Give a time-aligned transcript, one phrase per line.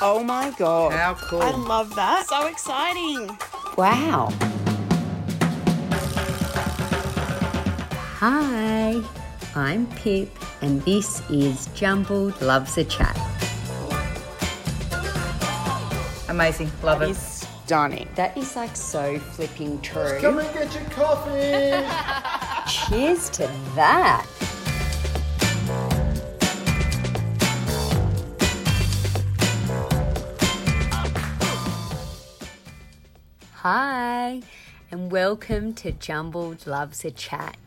[0.00, 0.92] Oh my god.
[0.92, 1.42] How cool.
[1.42, 2.26] I love that.
[2.28, 3.36] So exciting.
[3.76, 4.28] Wow.
[8.20, 9.00] Hi,
[9.54, 10.30] I'm Pip,
[10.60, 13.16] and this is Jumbled Loves a Chat.
[16.28, 16.70] Amazing.
[16.82, 17.10] Love That it.
[17.12, 18.08] is stunning.
[18.14, 20.18] That is like so flipping true.
[20.20, 21.84] Come and get your coffee.
[22.88, 24.26] Cheers to that.
[33.70, 34.40] Hi,
[34.90, 37.58] and welcome to Jumbled Loves a Chat.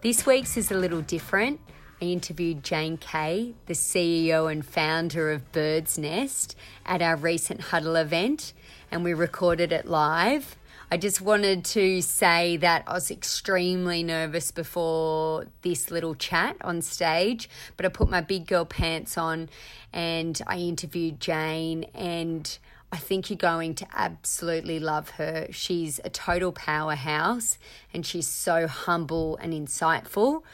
[0.00, 1.60] This week's is a little different.
[2.00, 8.54] I interviewed Jane Cay, the CEO and founder of Birdsnest, at our recent Huddle event,
[8.90, 10.56] and we recorded it live.
[10.90, 16.80] I just wanted to say that I was extremely nervous before this little chat on
[16.80, 19.50] stage, but I put my big girl pants on
[19.92, 22.58] and I interviewed Jane and
[22.94, 25.48] I think you're going to absolutely love her.
[25.50, 27.58] She's a total powerhouse
[27.92, 30.44] and she's so humble and insightful.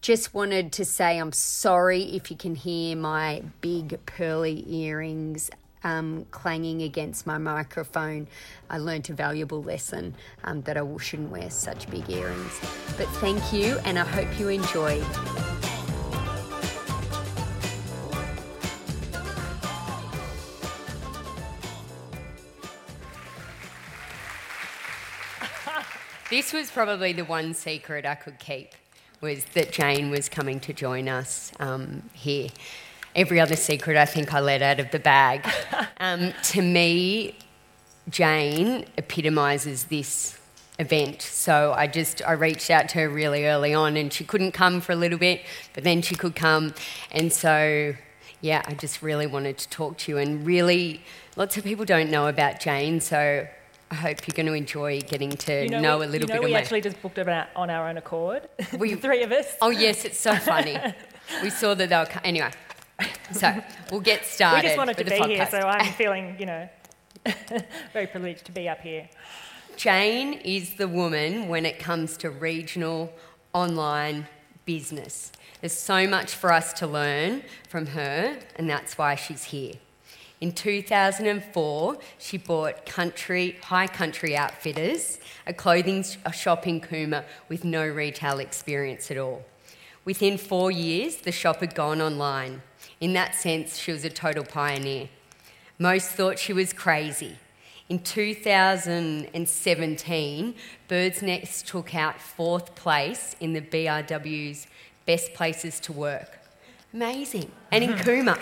[0.00, 5.50] Just wanted to say I'm sorry if you can hear my big pearly earrings
[5.82, 8.28] um, clanging against my microphone.
[8.70, 10.14] I learnt a valuable lesson
[10.44, 12.60] um, that I shouldn't wear such big earrings.
[12.96, 15.79] But thank you, and I hope you enjoyed.
[26.30, 28.72] This was probably the one secret I could keep
[29.20, 32.48] was that Jane was coming to join us um, here.
[33.14, 35.44] Every other secret I think I let out of the bag.
[36.02, 37.36] Um, to me,
[38.08, 40.38] Jane epitomises this
[40.78, 41.20] event.
[41.20, 44.80] So I just I reached out to her really early on, and she couldn't come
[44.80, 45.42] for a little bit,
[45.74, 46.74] but then she could come,
[47.12, 47.94] and so
[48.40, 50.18] yeah, I just really wanted to talk to you.
[50.18, 51.02] And really,
[51.36, 53.46] lots of people don't know about Jane, so
[53.90, 56.40] I hope you're going to enjoy getting to You know, we, a little you know
[56.40, 58.48] bit we actually just booked it on our own accord.
[58.78, 59.56] We- the three of us.
[59.60, 60.78] Oh yes, it's so funny.
[61.42, 62.50] we saw that they were co- anyway.
[63.32, 64.62] So we'll get started.
[64.62, 66.68] we just wanted to be here, so I'm feeling, you know,
[67.92, 69.08] very privileged to be up here.
[69.76, 73.12] Jane is the woman when it comes to regional
[73.54, 74.26] online
[74.66, 75.32] business.
[75.60, 79.74] There's so much for us to learn from her, and that's why she's here.
[80.40, 86.02] In 2004, she bought Country High Country Outfitters, a clothing
[86.32, 89.44] shop in Cooma with no retail experience at all.
[90.06, 92.62] Within four years, the shop had gone online.
[93.00, 95.10] In that sense, she was a total pioneer.
[95.78, 97.36] Most thought she was crazy.
[97.90, 100.54] In 2017,
[100.88, 104.66] Birdsnest took out fourth place in the BRW's
[105.04, 106.38] Best Places to Work.
[106.94, 107.50] Amazing.
[107.70, 108.38] And in Cooma.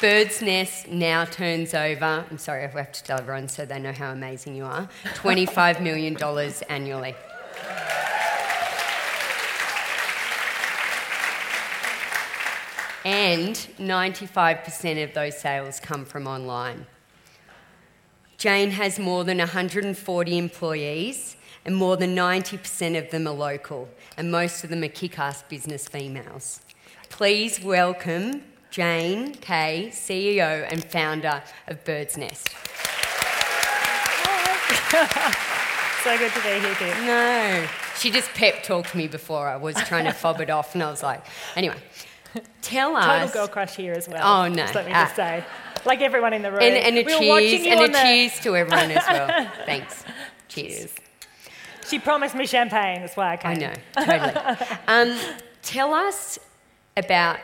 [0.00, 4.12] Birdsnest now turns over, I'm sorry, I have to tell everyone so they know how
[4.12, 6.16] amazing you are, $25 million
[6.70, 7.14] annually.
[13.04, 16.86] And 95% of those sales come from online.
[18.38, 24.32] Jane has more than 140 employees, and more than 90% of them are local, and
[24.32, 26.62] most of them are kick ass business females.
[27.10, 32.48] Please welcome Jane Cay, CEO and founder of Birdsnest.
[36.02, 36.96] So good to be here, Pip.
[37.04, 37.66] No,
[37.98, 39.46] she just pep talked me before.
[39.46, 41.22] I was trying to fob it off, and I was like,
[41.56, 41.76] anyway,
[42.62, 43.32] tell Total us.
[43.34, 44.22] girl crush here as well.
[44.44, 44.64] Oh, no.
[44.74, 45.04] Let me Ah.
[45.04, 45.44] just say.
[45.84, 46.62] Like everyone in the room.
[46.62, 49.50] And, and a we cheers, and a the- cheers to everyone as well.
[49.66, 50.04] Thanks.
[50.48, 50.94] Cheers.
[51.86, 53.50] She promised me champagne, that's why I came.
[53.50, 54.66] I know, totally.
[54.88, 55.18] um,
[55.60, 56.38] tell us
[56.96, 57.40] about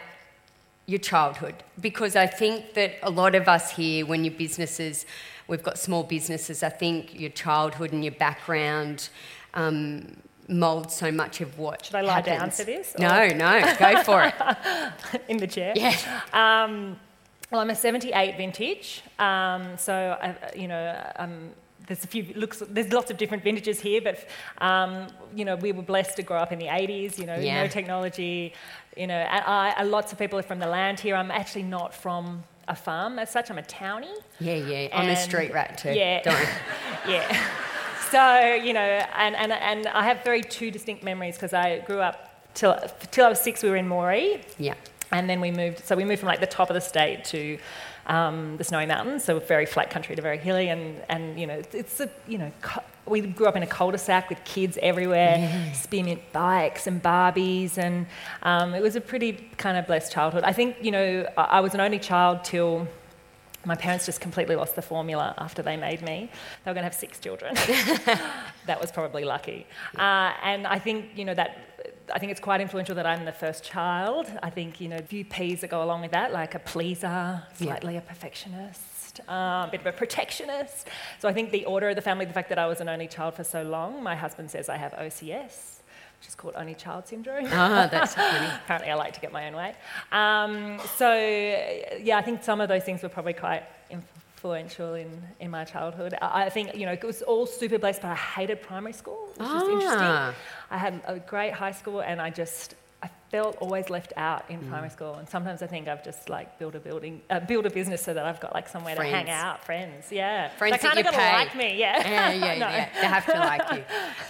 [0.87, 5.05] your childhood because I think that a lot of us here, when your businesses,
[5.49, 9.09] we've got small businesses, I think your childhood and your background
[9.55, 10.17] um,
[10.49, 11.85] mould so much of what.
[11.85, 12.59] Should I lie down happens.
[12.59, 14.35] for this, No, or- no, go for it.
[15.29, 15.73] in the chair.
[15.75, 15.97] Yeah.
[16.33, 16.97] Um,
[17.51, 21.51] well, I'm a 78 vintage, um, so I, you know, um,
[21.87, 22.61] there's a few looks.
[22.69, 24.27] There's lots of different vintages here, but
[24.61, 25.07] um,
[25.37, 27.17] you know, we were blessed to grow up in the 80s.
[27.17, 27.63] You know, Yeah.
[27.63, 28.53] no technology.
[28.97, 31.15] You know, and I, lots of people are from the land here.
[31.15, 33.51] I'm actually not from a farm as such.
[33.51, 34.09] I'm a townie.
[34.41, 34.89] Yeah, yeah.
[34.93, 35.93] I'm a street rat too.
[35.93, 36.23] Yeah.
[36.23, 36.49] Don't
[37.09, 37.47] yeah.
[38.11, 42.01] So, you know, and, and, and I have very two distinct memories because I grew
[42.01, 42.77] up till,
[43.11, 44.43] till I was six, we were in Moree.
[44.59, 44.75] Yeah.
[45.13, 47.59] And then we moved, so we moved from like the top of the state to
[48.07, 51.61] um, the Snowy Mountains, so very flat country to very hilly, and, and you know,
[51.73, 52.53] it's a, you know,
[53.07, 58.07] we grew up in a cul-de-sac with kids everywhere, spinning bikes and Barbies, and
[58.43, 60.45] um, it was a pretty kind of blessed childhood.
[60.45, 62.89] I think you know I, I was an only child till
[63.67, 66.31] my parents just completely lost the formula after they made me.
[66.65, 67.55] They were going to have six children.
[68.67, 69.67] that was probably lucky.
[69.99, 71.63] Uh, and I think, you know, that.
[72.15, 74.31] I think it's quite influential that I'm the first child.
[74.41, 77.43] I think, you know, a few P's that go along with that, like a pleaser,
[77.55, 78.81] slightly a perfectionist,
[79.29, 80.89] uh, a bit of a protectionist.
[81.19, 83.09] So I think the order of the family, the fact that I was an only
[83.09, 85.81] child for so long, my husband says I have OCS,
[86.21, 87.47] which is called only child syndrome.
[87.53, 88.49] Ah, that's funny.
[88.65, 89.75] Apparently, I like to get my own way.
[90.13, 95.11] Um, so, yeah, I think some of those things were probably quite influential in,
[95.41, 96.15] in my childhood.
[96.23, 99.47] I, think, you know, it was all super blessed, but I hated primary school, which
[99.49, 99.71] is Ah.
[99.71, 100.43] interesting.
[100.71, 102.75] I had a great high school, and I just,
[103.07, 104.69] I felt always left out in Mm.
[104.71, 105.15] primary school.
[105.15, 108.13] And sometimes I think I've just like built a building, uh, built a business so
[108.15, 110.49] that I've got like somewhere to hang out, friends, yeah.
[110.61, 111.33] Friends that kind of gonna pay.
[111.33, 111.99] like me, yeah.
[112.09, 112.69] Yeah, yeah, No.
[112.69, 112.89] yeah.
[113.01, 113.83] They have to like you.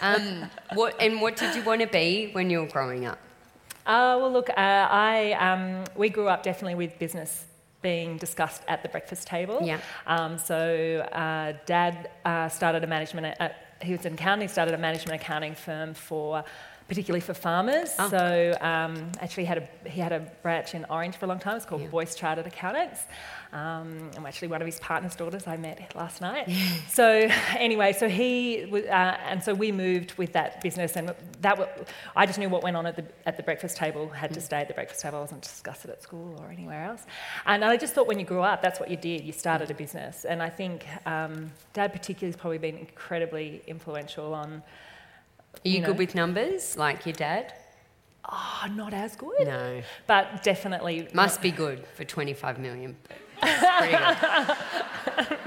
[0.03, 3.19] Um, what and what did you want to be when you were growing up?
[3.87, 7.45] Uh, well, look, uh, I, um, we grew up definitely with business
[7.83, 9.59] being discussed at the breakfast table.
[9.63, 9.79] Yeah.
[10.09, 10.59] Um, so,
[11.13, 13.51] uh, Dad uh, started a management, uh,
[13.81, 16.43] he was an accountant, he started a management accounting firm for,
[16.89, 17.91] particularly for farmers.
[17.99, 18.09] Oh.
[18.09, 21.57] So, um, actually, had a, he had a branch in Orange for a long time.
[21.57, 21.89] It's called Yeah.
[21.89, 23.01] Voice Chartered Accountants.
[23.53, 26.49] Um, I'm actually one of his partner's daughters I met last night.
[26.89, 31.09] so anyway, so he uh, and so we moved with that business, and
[31.41, 31.85] that w-
[32.15, 34.59] I just knew what went on at the at the breakfast table had to stay
[34.61, 35.19] at the breakfast table.
[35.19, 37.05] I wasn't to discuss it at school or anywhere else.
[37.47, 39.23] And I just thought when you grew up, that's what you did.
[39.25, 44.35] You started a business, and I think um, Dad particularly has probably been incredibly influential
[44.35, 44.63] on.
[45.65, 45.87] Are you, You know.
[45.89, 47.53] good with numbers, like your dad?
[48.31, 49.83] Oh, not as good, No.
[50.07, 52.97] but definitely Must be good for 25 million.
[53.41, 55.39] but it's pretty good.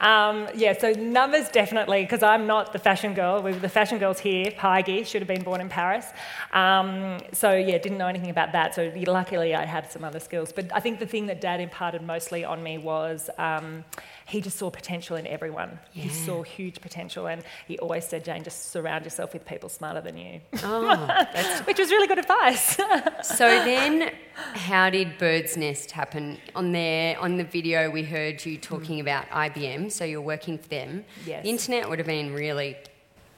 [0.00, 3.42] Um, yeah, so numbers definitely, because I'm not the fashion girl.
[3.42, 4.46] We were the fashion girls here.
[4.52, 6.06] Heige should have been born in Paris.
[6.52, 8.74] Um, so yeah, didn't know anything about that.
[8.74, 10.50] So luckily, I had some other skills.
[10.50, 13.84] But I think the thing that Dad imparted mostly on me was um,
[14.30, 15.78] he just saw potential in everyone.
[15.92, 20.00] He saw huge potential, and he always said, "Jane, just surround yourself with people smarter
[20.00, 21.26] than you," Oh,
[21.64, 22.78] which was really good advice.
[23.22, 24.12] So then,
[24.54, 26.38] how did Birdsnest happen?
[26.54, 29.90] On there, on the video, we heard you talking about IBM.
[29.92, 31.04] So you're working for them.
[31.26, 31.42] Yes.
[31.42, 32.76] The internet would have been really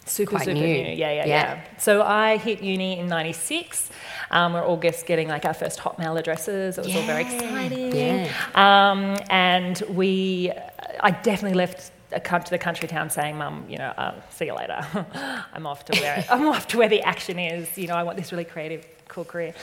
[0.05, 0.63] super, Quite super new.
[0.67, 0.91] new.
[0.93, 1.25] Yeah, yeah, Yeah.
[1.27, 3.91] yeah, So I hit uni in '96.
[4.31, 6.79] Um, we're all just getting like our first Hotmail addresses.
[6.79, 7.95] It was all very exciting.
[7.95, 8.29] Yeah.
[8.55, 10.53] Um, and we,
[11.01, 11.93] I definitely left.
[12.13, 14.87] To the country town saying, "Mum, you know, um, see you later.
[15.55, 17.79] I'm off to where I'm off to where the action is.
[17.79, 19.55] You know, I want this really creative, cool career."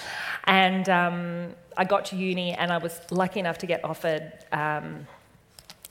[0.46, 5.06] And um, I got to uni, and I was lucky enough to get offered um,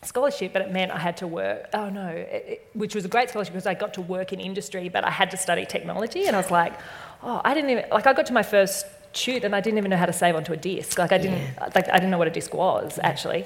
[0.02, 1.68] scholarship, but it meant I had to work.
[1.74, 4.40] Oh no, it, it- which was a great scholarship because I got to work in
[4.40, 6.72] industry, but I had to study technology, and I was like,
[7.22, 8.08] oh, I didn't even like.
[8.08, 8.84] I got to my first
[9.18, 10.98] shoot, and I didn't even know how to save onto a disc.
[10.98, 11.42] Like I didn't,
[11.74, 13.44] like I didn't know what a disc was actually.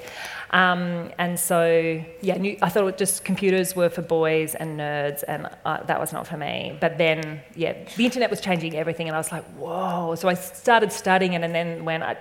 [0.51, 5.25] Um, and so yeah, knew, I thought it just computers were for boys and nerds,
[5.27, 6.77] and uh, that was not for me.
[6.81, 10.15] But then yeah, the internet was changing everything, and I was like, whoa.
[10.15, 12.17] So I started studying it, and then when I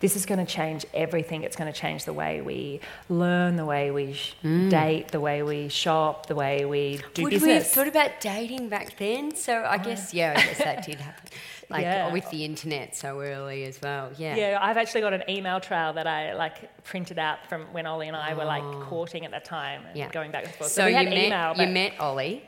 [0.00, 1.42] this is going to change everything.
[1.42, 5.42] It's going to change the way we learn, the way we sh- date, the way
[5.42, 9.34] we shop, the way we do Would we have thought about dating back then?
[9.34, 11.30] So I guess, yeah, I guess that did happen.
[11.68, 12.12] Like Yeah.
[12.12, 14.10] with the internet so early as well.
[14.16, 14.36] Yeah.
[14.36, 18.06] yeah, I've actually got an email trail that I like printed out from when Ollie
[18.08, 18.84] and I were like Oh.
[18.88, 20.08] courting at that time, and Yeah.
[20.10, 20.70] going back and forth.
[20.70, 21.54] So, we you, had met, email.
[21.56, 22.42] you met Ollie.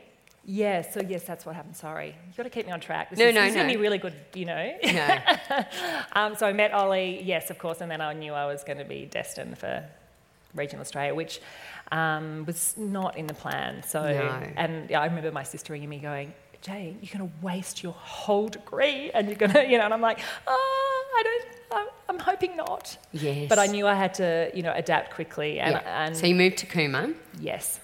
[0.45, 1.75] Yeah, so yes, that's what happened.
[1.75, 3.09] Sorry, you've got to keep me on track.
[3.09, 4.73] This No, is, no, this is gonna be really good, you know.
[4.83, 5.17] No.
[6.13, 8.79] Um, so I met Ollie, yes, of course, and then I knew I was going
[8.79, 9.83] to be destined for
[10.55, 11.39] regional Australia, which
[11.91, 13.83] um, was not in the plan.
[13.83, 14.47] So, No.
[14.55, 17.93] and yeah, I remember my sister ringing me going, Jane, you're going to waste your
[17.93, 21.87] whole degree, and you're going to, you know, and I'm like, oh, I don't, I'm,
[22.09, 22.97] I'm hoping not.
[23.13, 23.47] Yes.
[23.47, 26.05] But I knew I had to, you know, adapt quickly, and, Yeah.
[26.05, 27.15] and so you moved to Cooma.
[27.39, 27.79] Yes.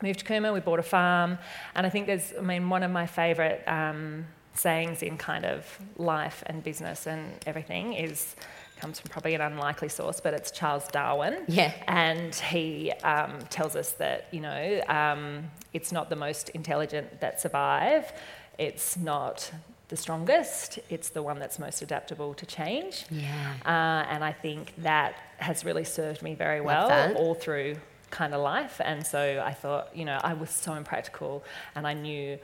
[0.00, 1.38] Moved to Cooma, we bought a farm,
[1.74, 5.78] and I think there's, I mean, one of my favourite um, sayings in kind of
[5.96, 8.36] life and business and everything is,
[8.78, 11.44] comes from probably an unlikely source, but it's Charles Darwin.
[11.48, 11.72] Yeah.
[11.86, 17.40] And he um, tells us that, you know, um, it's not the most intelligent that
[17.40, 18.12] survive,
[18.58, 19.50] it's not
[19.88, 23.06] the strongest, it's the one that's most adaptable to change.
[23.10, 23.54] Yeah.
[23.64, 27.76] Uh, and I think that has really served me very well all through
[28.10, 28.80] kind of life.
[28.84, 31.44] And so I thought, you know, I was so impractical
[31.74, 32.38] and I knew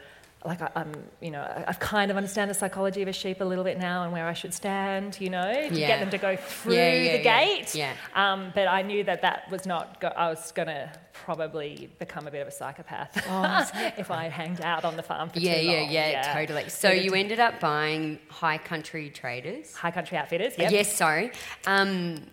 [0.44, 3.40] like I, I'm, you know, I, I kind of understand the psychology of a sheep
[3.40, 5.86] a little bit now and where I should stand, you know, to Yeah.
[5.88, 7.44] get them to go through Yeah, yeah, the yeah.
[7.46, 7.74] gate.
[7.74, 7.92] Yeah.
[8.14, 10.00] Um, but I knew that that was not.
[10.00, 13.16] Go- I was going to probably become a bit of a psychopath
[13.98, 15.90] if I hanged out on the farm for Oh, Yeah, too yeah, long.
[15.90, 16.68] yeah, totally.
[16.68, 19.74] So you ended up buying High Country Traders.
[19.74, 20.58] High Country Outfitters.
[20.58, 20.70] Yep.
[20.72, 21.32] Yes, sorry.
[21.66, 22.26] Um,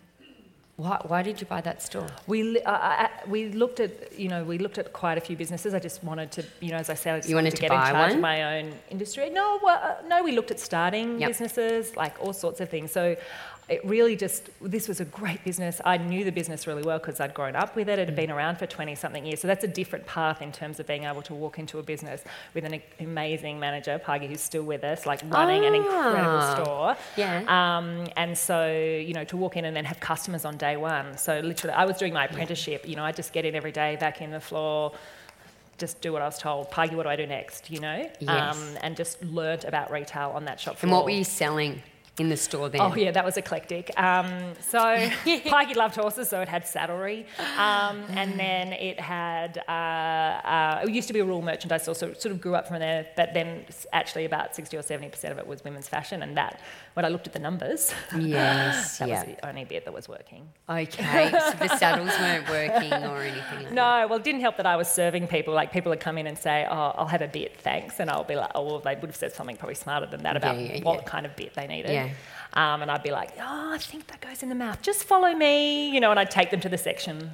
[0.84, 2.08] why, why did you buy that store?
[2.34, 3.92] We, uh, uh, we looked at,
[4.24, 5.70] you know, we looked at quite a few businesses.
[5.80, 7.56] I just wanted to, you know, as I said, I just You wanted wanted to
[7.58, 8.16] to get in charge one?
[8.16, 9.30] of my own industry.
[9.30, 11.30] No, well, uh, no, we looked at starting Yep.
[11.32, 12.92] businesses, like all sorts of things.
[12.92, 13.04] So
[13.72, 15.80] it really just, this was a great business.
[15.86, 17.98] I knew the business really well because I'd grown up with it.
[18.00, 19.40] It had been around for 20 something years.
[19.40, 22.22] So that's a different path in terms of being able to walk into a business
[22.54, 26.54] with an amazing manager, Pagi, who's still with us, like running an incredible Ah.
[26.64, 26.96] store.
[27.16, 27.44] Yeah.
[27.48, 31.18] Um, and so, you know, to walk in and then have customers on day one.
[31.18, 32.88] So literally, I was doing my apprenticeship.
[32.88, 34.94] You know, I just get in every day, vacuum the floor,
[35.78, 36.70] just do what I was told.
[36.72, 37.72] Pagi, what do I do next?
[37.72, 38.56] You know, Yes.
[38.56, 40.88] um, and just learnt about retail on that shop floor.
[40.90, 41.82] And what were you selling
[42.20, 42.82] in the store then?
[42.82, 43.92] Oh yeah, that was eclectic.
[44.00, 44.80] Um, so
[45.26, 47.26] Pagi loved horses, so it had saddlery,
[47.58, 49.58] um, and then it had.
[49.68, 52.56] Uh, uh, it used to be a rural merchandise store, so it sort of grew
[52.56, 53.08] up from there.
[53.16, 56.60] But then actually, about sixty or seventy percent of it was women's fashion, and that
[56.94, 59.24] when I looked at the numbers, Yes, that yeah.
[59.26, 60.50] was the only bit that was working.
[60.70, 64.66] Okay, so the saddles weren't working or anything like No, well, it didn't help that
[64.66, 65.54] I was serving people.
[65.54, 68.24] Like people would come in and say, "Oh, I'll have a bit, thanks," and I'll
[68.24, 70.82] be like, "Oh, well, they would have said something probably smarter than that about yeah,
[70.84, 71.04] what yeah.
[71.04, 72.10] kind of bit they needed." Yeah.
[72.54, 74.82] Um, and I'd be like, "Oh, I think that goes in the mouth.
[74.82, 77.32] Just follow me," you know, and I'd take them to the section.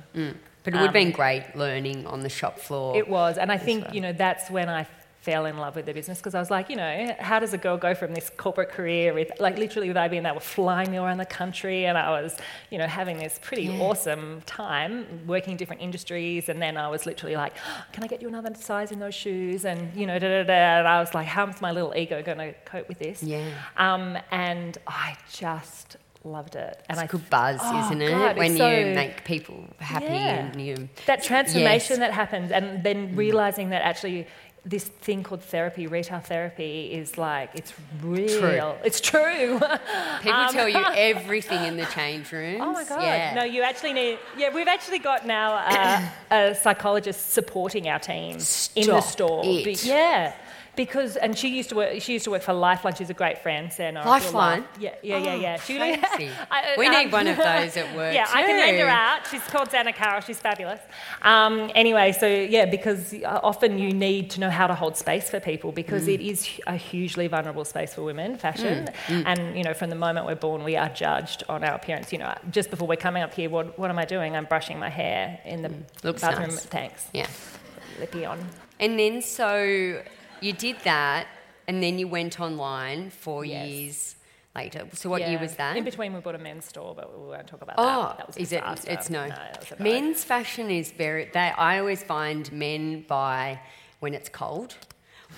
[0.63, 2.91] But it would have been great learning on the shop floor.
[2.91, 4.83] Um, It was, and I think you know that's when I
[5.27, 7.57] fell in love with the business because I was like, you know, how does a
[7.57, 10.97] girl go from this corporate career with like literally with IBM, they were flying me
[10.97, 12.37] around the country, and I was,
[12.71, 17.05] you know, having this pretty awesome time working in different industries, and then I was
[17.05, 17.53] literally like,
[17.91, 20.53] can I get you another size in those shoes, and you know, da da da,
[20.79, 23.21] and I was like, how's my little ego going to cope with this?
[23.21, 23.49] Yeah.
[23.75, 28.09] Um, and I just loved it, and it's I a good buzz, Oh, isn't it?
[28.11, 30.45] God, when it's you make people happy Yeah.
[30.47, 30.89] and you.
[31.05, 31.99] that transformation Yes.
[31.99, 34.27] that happens and then realizing that actually
[34.69, 39.59] this thing called therapy retail therapy is like it's real it's true
[40.21, 42.59] People Um, tell you everything in the change rooms.
[42.61, 43.33] oh my god Yeah.
[43.33, 46.01] no you actually need yeah we've actually got now uh,
[46.35, 49.63] a psychologist supporting our team in the Stop store it.
[49.63, 50.33] Be- yeah
[50.77, 53.39] because and she used to work she used to work for lifeline she's a great
[53.39, 54.63] friend Sarah Lifeline?
[54.79, 55.77] yeah yeah yeah yeah she.
[56.51, 59.27] I- We um, need one of those at work yeah, I can lend her out.
[59.29, 60.21] She's called Dana Carroll.
[60.21, 60.79] She's fabulous.
[61.23, 65.29] Um, anyway, so yeah, because uh, often you need to know how to hold space
[65.29, 66.13] for people because Mm.
[66.15, 68.87] it is a hugely vulnerable space for women, fashion.
[69.07, 69.23] Mm.
[69.25, 72.11] And you know, from the moment we're born, we are judged on our appearance.
[72.13, 74.35] You know, just before we're coming up here, what, what am I doing?
[74.35, 75.83] I'm brushing my hair in the Mm.
[76.03, 76.49] Looks bathroom.
[76.51, 76.65] nice.
[76.65, 77.07] Thanks.
[77.13, 77.27] Yeah.
[77.99, 78.37] Lippy on.
[78.79, 80.01] And then so
[80.41, 81.27] you did that,
[81.67, 83.67] and then you went online four Yes.
[83.67, 84.15] years
[84.55, 84.87] later.
[84.93, 85.77] So what year was that?
[85.77, 88.17] In between, we bought a men's store, but we won't talk about Oh, that.
[88.17, 88.63] That was a is it?
[88.87, 89.27] It's no.
[89.27, 91.29] was Men's fashion is very.
[91.33, 93.59] They, I always find men buy
[93.99, 94.75] when it's cold.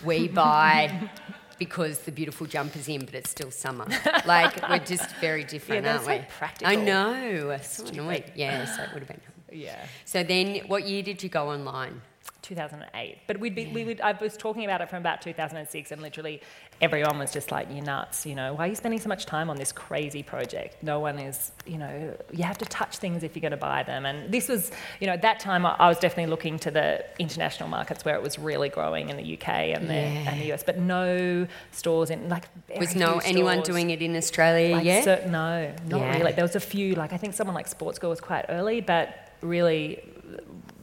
[0.05, 1.09] We buy
[1.57, 3.85] because the beautiful jumper's in, but it's still summer.
[4.25, 6.21] Like we're just very different, they're aren't we?
[6.37, 6.71] practical.
[6.71, 7.57] I know.
[7.61, 8.23] So annoying.
[8.35, 9.21] Yeah, so it would have been.
[9.51, 9.83] Yeah.
[10.05, 12.03] So then, what year did you go online?
[12.41, 13.17] 2008.
[13.27, 16.41] But we'd be, we would, I was talking about it from about 2006, and literally
[16.81, 18.25] everyone was just like, "You're nuts!
[18.25, 20.81] You know, why are you spending so much time on this crazy project?
[20.83, 23.83] No one is, you know, you have to touch things if you're going to buy
[23.83, 26.71] them." And this was, you know, at that time I, I was definitely looking to
[26.71, 30.53] the international markets where it was really growing in the UK and the and the
[30.53, 32.45] US, but no stores in like
[32.77, 35.03] Was no anyone doing it in Australia Like, yet?
[35.03, 36.17] cer- no, not Yeah.
[36.17, 36.31] really.
[36.31, 40.03] There was a few, like I think someone like Sportsgirl was quite early, but really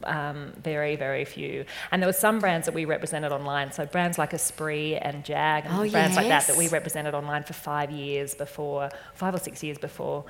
[0.07, 1.65] um, very, very few.
[1.91, 3.71] And there were some brands that we represented online.
[3.71, 7.43] So brands like Esprit and Jag and Oh, brands like that that we represented online
[7.43, 10.25] for five years before, five or six years before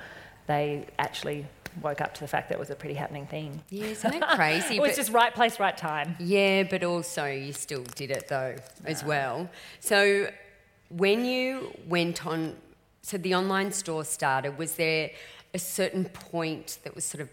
[0.46, 1.46] they actually
[1.82, 3.62] woke up to the fact that it was a pretty happening thing.
[3.70, 4.76] yeah, isn't that crazy?
[4.78, 6.16] It was just right place, right time.
[6.18, 9.48] Yeah, but also you still did it though as well.
[9.80, 10.30] So
[10.88, 12.56] when you went on,
[13.02, 15.10] so the online store started, was there
[15.54, 17.28] a certain point that was sort of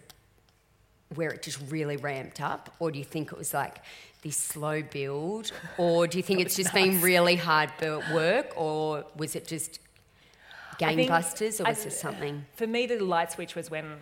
[1.14, 3.76] where it just really ramped up, or do you think it was like
[4.22, 7.70] this slow build, or do you think it's just been really hard
[8.12, 9.78] work, or was it just
[10.78, 12.44] gangbusters, or I- was there something?
[12.56, 13.96] For me, the light switch was when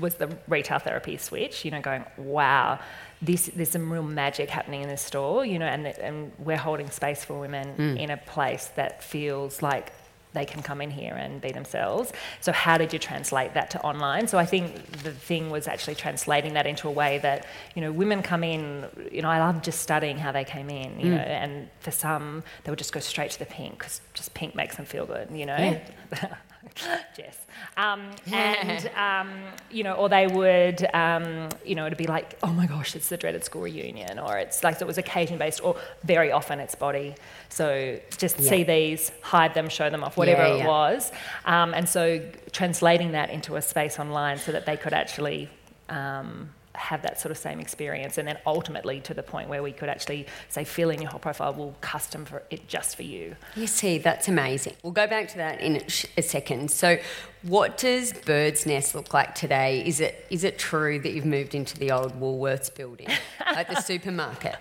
[0.00, 1.64] was the retail therapy switch.
[1.64, 2.80] You know, going wow,
[3.22, 5.44] this there's some real magic happening in this store.
[5.44, 7.96] You know, and and we're holding space for women Hmm.
[7.96, 9.92] in a place that feels like
[10.38, 12.12] they can come in here and be themselves.
[12.40, 14.28] So how did you translate that to online?
[14.28, 17.92] So I think the thing was actually translating that into a way that you know
[17.92, 18.86] women come in.
[19.10, 21.00] You know, I love just studying how they came in.
[21.00, 21.16] You mm.
[21.16, 24.54] know, and for some they would just go straight to the pink because just pink
[24.54, 25.28] makes them feel good.
[25.32, 25.80] You know.
[27.16, 27.38] Jess.
[27.76, 29.30] Um, and, um,
[29.70, 33.08] you know, or they would, um, you know, it'd be like, oh my gosh, it's
[33.08, 36.60] the dreaded school reunion, or it's like, so it was occasion based, or very often
[36.60, 37.14] it's body.
[37.48, 41.12] So just see these, hide them, show them off, whatever Yeah, it was.
[41.44, 42.20] Um, and so
[42.52, 45.48] translating that into a space online so that they could actually
[45.88, 49.72] um, have that sort of same experience, and then ultimately to the point where we
[49.72, 53.36] could actually say, fill in your whole profile, we'll custom for it just for you.
[53.56, 54.74] You see, that's amazing.
[54.82, 56.70] We'll go back to that in a, sh- a second.
[56.70, 56.98] So,
[57.42, 59.86] what does Birdsnest look like today?
[59.86, 63.08] Is it is it true that you've moved into the old Woolworths building,
[63.40, 64.56] like the supermarket?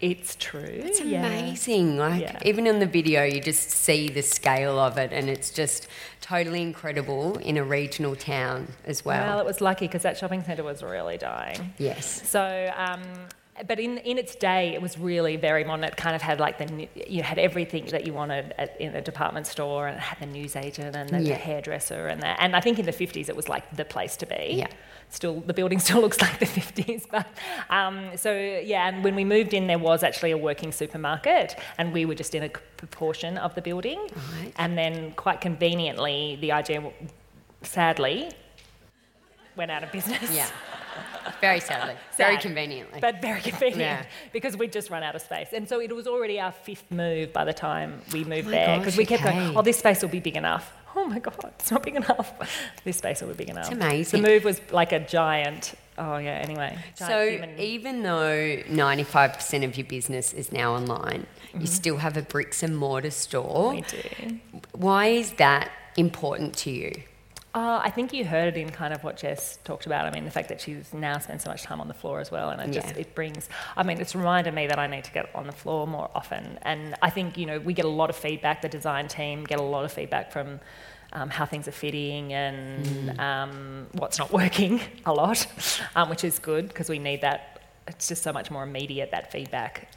[0.00, 0.60] It's true.
[0.62, 1.26] It's yeah.
[1.26, 1.98] amazing.
[1.98, 2.38] Like Yeah.
[2.44, 5.86] even in the video, you just see the scale of it, and it's just
[6.20, 9.26] totally incredible in a regional town as well.
[9.26, 11.74] Well, it was lucky because that shopping centre was really dying.
[11.78, 12.28] yes.
[12.28, 13.02] So, um,
[13.66, 15.84] but in, in its day, it was really very modern.
[15.84, 19.00] It kind of had like the you had everything that you wanted at, in a
[19.00, 21.34] department store, and it had the newsagent and the, Yeah.
[21.36, 22.36] hairdresser, and that.
[22.40, 24.54] And I think in the fifties, it was like the place to be.
[24.58, 24.66] Yeah.
[25.10, 27.26] Still, the building still looks like the fifties, but
[27.70, 28.88] um, so yeah.
[28.88, 32.34] And when we moved in, there was actually a working supermarket, and we were just
[32.34, 33.98] in a proportion of the building.
[34.00, 34.52] Right.
[34.56, 36.92] And then, quite conveniently, the IGA,
[37.62, 38.30] sadly,
[39.56, 40.30] went out of business.
[40.34, 40.48] Yeah.
[41.40, 41.94] Very sadly.
[42.16, 43.00] Very conveniently.
[43.00, 44.04] But very convenient Yeah.
[44.32, 45.48] because we'd just run out of space.
[45.52, 48.78] And so it was already our fifth move by the time we moved my there
[48.78, 49.32] because we kept okay.
[49.38, 50.72] going, oh, this space will be big enough.
[50.96, 52.32] Oh my God, it's not big enough.
[52.84, 53.66] This space will be big enough.
[53.70, 54.22] It's amazing.
[54.22, 56.76] The move was like a giant, oh yeah, anyway.
[56.96, 61.62] So human- even though 95% of your business is now online, Mm-hmm.
[61.62, 63.70] you still have a bricks and mortar store.
[63.74, 64.38] we do.
[64.72, 66.92] Why is that important to you?
[67.52, 70.06] Uh, I think you heard it in kind of what Jess talked about.
[70.06, 72.30] I mean, the fact that she's now spent so much time on the floor as
[72.30, 73.48] well, and it just it brings.
[73.76, 76.58] I mean, it's reminded me that I need to get on the floor more often.
[76.62, 78.62] And I think you know we get a lot of feedback.
[78.62, 80.60] The design team get a lot of feedback from.
[81.12, 83.18] Um, how things are fitting and Mm.
[83.18, 85.44] um, what's not working a lot,
[85.96, 87.60] um, which is good because we need that.
[87.88, 89.88] It's just so much more immediate that feedback.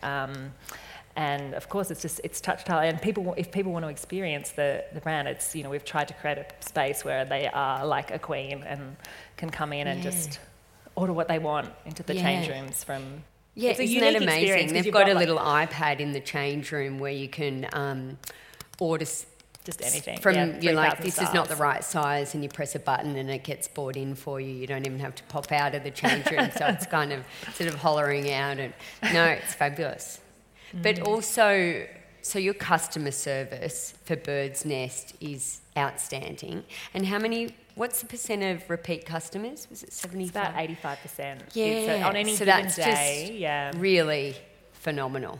[1.15, 2.79] And of course, it's just it's tactile.
[2.79, 6.07] And people, if people want to experience the, the brand, it's you know we've tried
[6.07, 8.95] to create a space where they are like a queen and
[9.37, 10.39] can come in and just
[10.95, 13.23] order what they want into the change rooms from.
[13.55, 16.19] Yeah, it's a isn't that experience They've you've got, a like, little iPad in the
[16.19, 18.17] change room where you can um,
[18.79, 20.19] order just anything.
[20.19, 22.79] from yeah, you're like 3,000 this is not the right size and you press a
[22.79, 24.51] button and it gets brought in for you.
[24.51, 26.49] You don't even have to pop out of the change room.
[26.57, 28.73] So it's kind of sort of hollering out and
[29.13, 30.19] no it's fabulous
[30.81, 31.07] but Mm.
[31.07, 31.87] also
[32.21, 38.69] so your customer service for Birdsnest is outstanding and how many what's the percent of
[38.69, 41.41] repeat customers was it It's 75 about eighty-five percent.
[41.53, 42.83] yeah on any so given that's day.
[43.25, 43.71] just yeah.
[43.75, 44.35] really
[44.73, 45.39] phenomenal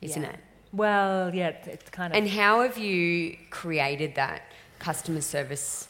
[0.00, 0.30] isn't Yeah.
[0.30, 0.40] it
[0.72, 2.16] Well, yeah, it's, it's kind of.
[2.18, 4.42] And how have you created that
[4.80, 5.86] customer service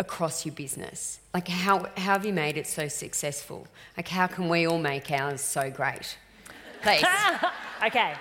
[0.00, 1.20] across your business?
[1.32, 3.68] Like, how, how have you made it so successful?
[3.96, 6.16] Like, how can we all make ours so great?
[6.82, 7.04] Please.
[7.82, 8.14] okay,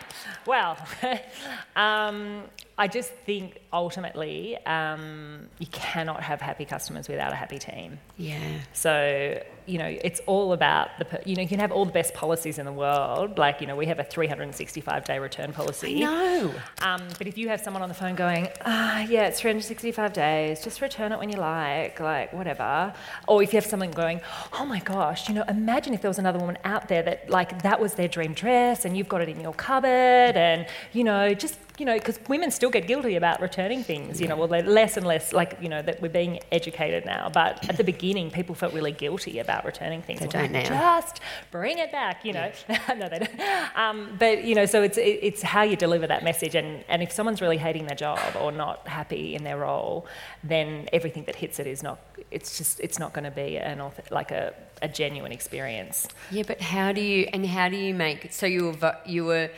[0.46, 0.78] well,
[1.76, 2.44] um,
[2.80, 8.00] I just think ultimately um, you cannot have happy customers without a happy team.
[8.18, 8.40] yeah.
[8.72, 12.14] So, you know, it's all about the, you know, you can have all the best
[12.14, 13.38] policies in the world.
[13.38, 16.00] Like, you know, we have a 365 day return policy.
[16.00, 16.54] No.
[16.82, 20.64] Um, but if you have someone on the phone going, ah, yeah, it's 365 days,
[20.64, 22.94] just return it when you like, like whatever.
[23.28, 24.22] Or if you have someone going,
[24.54, 27.62] oh my gosh, you know, imagine if there was another woman out there that like
[27.64, 31.34] that was their dream dress and you've got it in your cupboard and, you know,
[31.34, 34.64] just, you know, because women still get guilty about returning things, you know, well, they're
[34.64, 37.30] less and less like, you know, that we're being educated now.
[37.30, 40.20] But at the beginning, people felt really guilty about returning things.
[40.20, 41.00] They We're don't now.
[41.00, 42.52] Just bring it back, you know.
[42.90, 43.78] no, they don't.
[43.78, 46.56] Um, but, you know, so it's, it, it's how you deliver that message.
[46.56, 50.06] And, and if someone's really hating their job or not happy in their role,
[50.44, 52.00] then everything that hits it is not,
[52.32, 56.08] it's just, it's not going to be an auth- like a, a genuine experience.
[56.30, 59.50] Yeah, but how do you, and how do you make, so you were, you were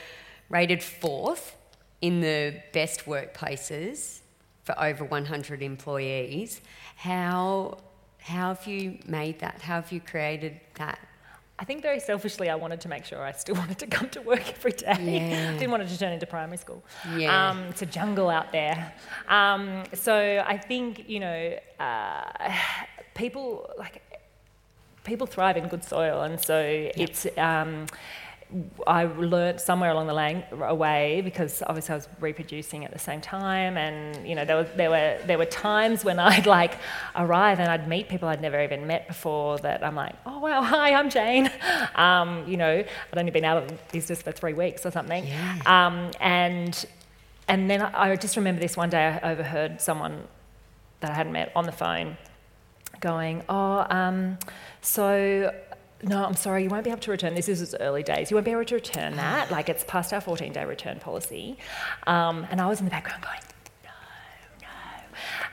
[0.50, 1.56] rated fourth
[2.02, 4.20] in the best workplaces
[4.64, 6.62] for over 100 employees.
[6.96, 7.78] How,
[8.20, 9.62] how have you made that?
[9.62, 11.00] How have you created that?
[11.60, 14.22] I think very selfishly, I wanted to make sure I still wanted to come to
[14.22, 14.96] work every day.
[15.00, 15.52] Yeah.
[15.60, 16.84] Didn't want it to turn into primary school.
[17.16, 17.50] Yeah.
[17.50, 18.94] Um, it's a jungle out there.
[19.28, 22.54] Um, so I think, you know, uh,
[23.14, 24.02] people like
[25.04, 27.28] people thrive in good soil, and so it's.
[27.38, 27.86] Um,
[28.86, 30.44] I learnt somewhere along the lang-
[30.78, 34.64] way because obviously I was reproducing at the same time, and you know there were
[34.76, 36.78] there were there were times when I'd like
[37.16, 39.58] arrive and I'd meet people I'd never even met before.
[39.60, 41.50] That I'm like, oh wow, hi, I'm Jane.
[41.96, 45.26] Um, you know, I'd only been out of the business for three weeks or something,
[45.66, 46.86] um, and
[47.48, 50.28] and then I I just remember this one day I overheard someone
[51.02, 52.18] that I hadn't met on the phone
[53.02, 54.38] going, oh, um,
[54.82, 55.54] so
[56.04, 57.36] no, I'm sorry, you won't be able to return.
[57.36, 58.32] This is its early days.
[58.32, 59.52] You won't be able to return that.
[59.52, 61.58] Like it's past our 14 day return policy.
[62.08, 63.40] Um, and I was in the background going,
[63.84, 63.90] no,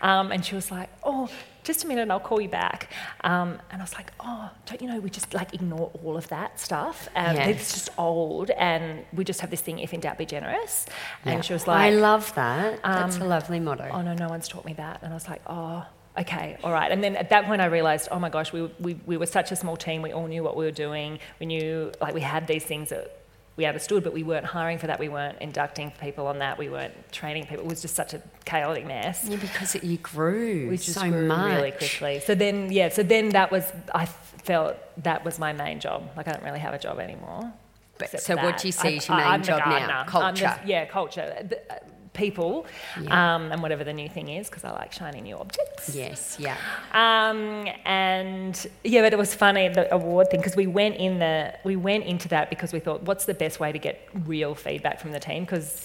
[0.02, 0.08] no.
[0.08, 1.28] Um, and she was like, oh,
[1.64, 2.90] just a minute and I'll call you back.
[3.22, 6.26] Um, and I was like, oh, don't you know, we just like ignore all of
[6.28, 7.08] that stuff.
[7.14, 7.48] Um, Yeah.
[7.48, 10.86] It's just old and we just have this thing, if in doubt, be generous.
[11.26, 11.32] Yeah.
[11.32, 12.82] And she was like, I love that.
[12.82, 13.90] That's a lovely motto.
[13.92, 15.00] oh no, no one's taught me that.
[15.02, 15.84] And I was like, oh,
[16.18, 16.90] okay, all right.
[16.90, 19.52] And then at that point, I realized, oh my gosh, we, we, we were such
[19.52, 20.02] a small team.
[20.02, 21.18] We all knew what we were doing.
[21.40, 23.14] We knew, like, we had these things that
[23.56, 25.00] we understood, but we weren't hiring for that.
[25.00, 26.58] We weren't inducting people on that.
[26.58, 27.64] We weren't training people.
[27.64, 29.24] It was just such a chaotic mess.
[29.28, 31.56] Yeah, because it, you grew We just so grew much.
[31.56, 32.20] really quickly.
[32.20, 36.08] So then, yeah, so then that was, I felt that was my main job.
[36.16, 37.52] Like, I don't really have a job anymore.
[37.98, 40.04] But- so what do you see as your main I'm the job now?
[40.04, 40.36] Culture.
[40.44, 41.34] just- yeah, culture.
[41.48, 41.78] The- uh,
[42.18, 42.66] People,
[43.08, 45.94] um, and whatever the new thing is, because I like shiny new objects.
[45.94, 46.56] Yes, yeah.
[46.92, 51.54] Um, and yeah, but it was funny the award thing because we went in the
[51.64, 54.98] we went into that because we thought, what's the best way to get real feedback
[54.98, 55.44] from the team?
[55.44, 55.84] Because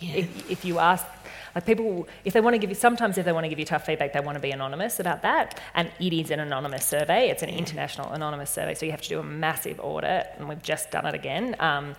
[0.00, 1.06] if, if you ask,
[1.54, 3.64] like people, if they want to give you, sometimes if they want to give you
[3.64, 5.60] tough feedback, they want to be anonymous about that.
[5.74, 7.30] And it is an anonymous survey.
[7.30, 10.62] It's an international anonymous survey, so you have to do a massive audit, and we've
[10.62, 11.56] just done it again.
[11.58, 11.96] Um,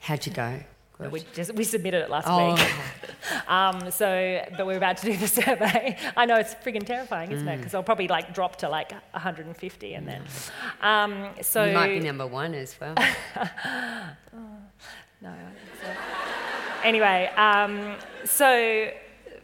[0.00, 0.60] How'd you go?
[1.10, 2.60] We just we submitted it last Oh, week.
[3.48, 5.96] Um, so, but we're about to do the survey.
[6.16, 7.54] I know it's frigging terrifying, isn't it?
[7.54, 7.58] Mm.
[7.58, 10.22] Because I'll probably like drop to like 150 and then.
[10.80, 12.94] Um, so you might be number one as well.
[15.22, 15.30] no.
[15.30, 15.88] I think so.
[16.84, 18.90] Anyway, um, so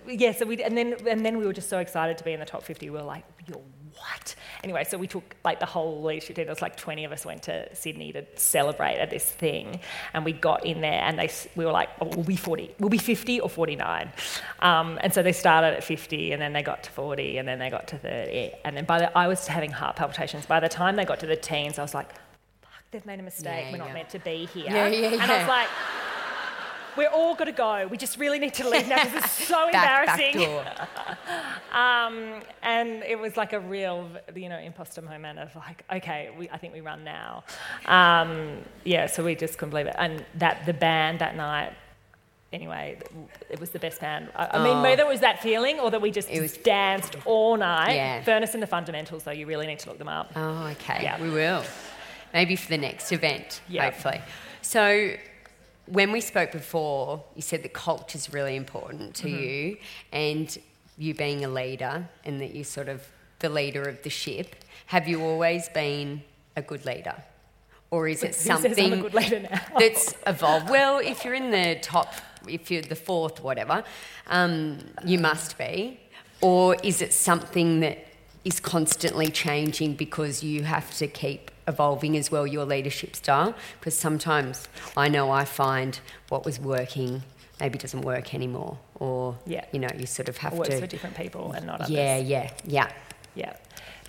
[0.09, 2.41] yeah, so we and then and then we were just so excited to be in
[2.41, 2.91] the top 50.
[2.91, 3.61] We were like, you're
[3.95, 4.35] what?
[4.65, 6.47] Anyway, so we took like the whole leadership team.
[6.47, 9.81] There was like 20 of us went to Sydney to celebrate at this thing,
[10.15, 12.89] and we got in there, and they we were like, oh, we'll be 40, we'll
[12.89, 14.13] be 50 or 49,
[14.61, 17.59] um, and so they started at 50, and then they got to 40, and then
[17.59, 20.47] they got to 30, and then by the I was having heart palpitations.
[20.47, 22.13] By the time they got to the teens, I was like,
[22.61, 23.67] fuck, they've made a mistake.
[23.67, 23.95] Yeah, We're not yeah.
[23.95, 24.67] meant to be here.
[24.67, 25.69] Yeah, And I was like.
[26.99, 27.87] We're all got to go.
[27.91, 30.41] We just really need to leave now because it's so Back, back embarrassing.
[30.45, 30.65] door.
[31.73, 36.49] Um, and it was like a real, you know, imposter moment of like, okay, we,
[36.49, 37.45] I think we run now.
[37.87, 39.95] Um, yeah, so we just couldn't believe it.
[39.99, 41.75] And that the band that night,
[42.55, 42.99] anyway,
[43.51, 44.31] it was the best band.
[44.35, 44.83] I, I mean, Oh.
[44.83, 47.95] whether it was that feeling or that we just was- danced all night.
[47.95, 48.23] Yeah.
[48.23, 50.33] Furnace and the fundamentals, though, you really need to look them up.
[50.35, 51.01] Oh, okay.
[51.03, 51.21] Yeah.
[51.23, 51.63] We will.
[52.33, 53.85] Maybe for the next event, Yeah.
[53.85, 54.21] hopefully.
[54.63, 55.13] So,
[55.91, 59.43] when we spoke before, you said that culture's really important to Mm-hmm.
[59.43, 59.77] you,
[60.13, 60.59] and
[60.97, 63.07] you being a leader, and that you're sort of
[63.39, 64.57] the leader of the ship.
[64.87, 66.23] Have you always been
[66.57, 67.15] a good leader?
[67.91, 69.61] Or is it Who says I'm a something good leader now?
[69.79, 70.69] that's evolved?
[70.71, 72.15] Well, if you're in the top,
[72.49, 73.85] if you're the fourth, whatever,
[74.27, 76.01] um, you must be.
[76.41, 78.07] Or is it something that
[78.45, 83.55] is constantly changing because you have to keep evolving as well your leadership style?
[83.79, 86.01] Because sometimes I know I find
[86.31, 87.23] what was working
[87.61, 89.65] maybe doesn't work anymore, or Yeah.
[89.73, 90.81] you know, you sort of have It works to.
[90.81, 91.91] for different people and not others.
[91.91, 92.89] yeah, yeah, yeah.
[93.35, 93.53] Yeah.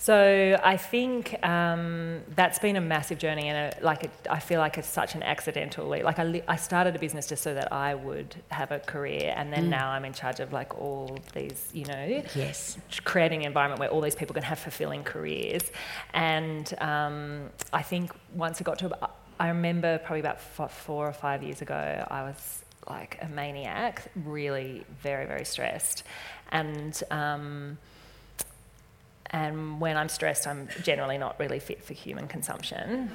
[0.01, 4.61] So I think um, that's been a massive journey, and a, like it, I feel
[4.61, 6.05] like it's such an accidental leap.
[6.05, 9.33] Like I, li- I started a business just so that I would have a career,
[9.35, 12.77] and then now I'm in charge of like all these, you know, Yes.
[13.03, 15.69] creating an environment where all these people can have fulfilling careers.
[16.13, 18.97] And um, I think once it got to,
[19.37, 24.09] I remember probably about f- four or five years ago, I was like a maniac,
[24.15, 26.03] really very, very stressed.
[26.53, 27.77] And, um,
[29.31, 33.11] and when I'm stressed, I'm generally not really fit for human consumption.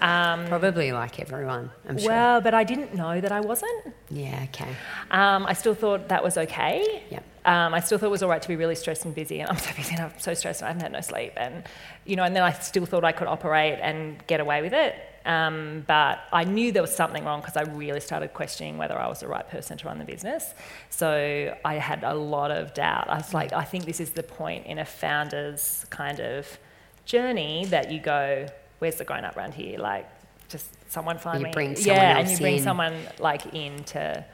[0.00, 2.08] Um, Probably like everyone, I'm sure.
[2.08, 3.94] well, but I didn't know that I wasn't.
[4.10, 4.68] yeah, okay.
[5.10, 7.02] Um, I still thought that was okay.
[7.10, 7.24] Yep.
[7.44, 9.50] Um, I still thought it was all right to be really stressed and busy, and
[9.50, 11.64] I'm so busy and I'm so stressed and I haven't had no sleep, and
[12.04, 14.94] you know, and then I still thought I could operate and get away with it.
[15.26, 19.06] Um, but I knew there was something wrong because I really started questioning whether I
[19.06, 20.54] was the right person to run the business.
[20.88, 23.08] So I had a lot of doubt.
[23.10, 26.58] I was like, I think this is the point in a founder's kind of
[27.04, 28.46] journey that you go,
[28.78, 30.08] "Where's the grown up around here?" Like,
[30.48, 31.52] just someone find You me.
[31.52, 32.62] bring someone yeah, and you bring in.
[32.62, 34.24] someone like in to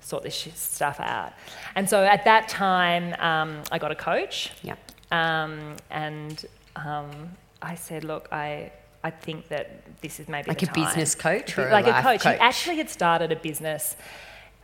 [0.00, 1.32] sort this stuff out.
[1.74, 4.78] And so at that time, um, I got a coach, Yep.
[5.12, 6.44] um, and
[6.76, 7.10] um,
[7.62, 8.72] I said, "Look, I
[9.04, 10.84] I think that this is maybe Like a time.
[10.84, 12.22] business coach or like a life coach.
[12.22, 12.34] coach?
[12.34, 13.96] He actually had started a business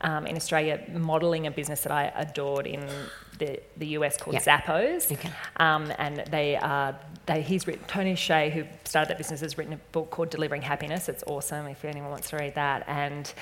[0.00, 2.84] um, in Australia, modelling a business that I adored in
[3.38, 4.40] the, the US called Yeah.
[4.60, 5.10] Zappos.
[5.12, 5.30] Okay.
[5.56, 9.72] Um, and they are, they, he's written, Tony Hsieh, who started that business, has written
[9.72, 11.08] a book called Delivering Happiness.
[11.08, 12.84] It's awesome if anyone wants to read that.
[12.88, 13.32] And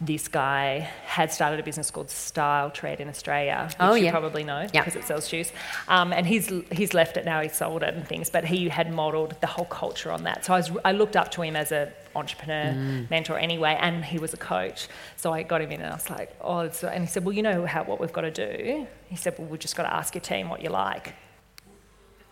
[0.00, 4.10] this guy had started a business called StyleTread in Australia, which Oh, you yeah.
[4.10, 4.80] probably know Yeah.
[4.84, 5.52] because it sells shoes.
[5.86, 8.92] Um, and he's, he's left it now, he's sold it and things, but he had
[8.92, 10.44] modelled the whole culture on that.
[10.44, 13.08] So I, was, I looked up to him as a entrepreneur Mm.
[13.10, 14.86] mentor anyway, and he was a coach.
[15.16, 17.42] So I got him in and I was like, oh, and he said, well, you
[17.42, 18.86] know how, what we've got to do?
[19.12, 21.12] He said, well, we've just got to ask your team what you like.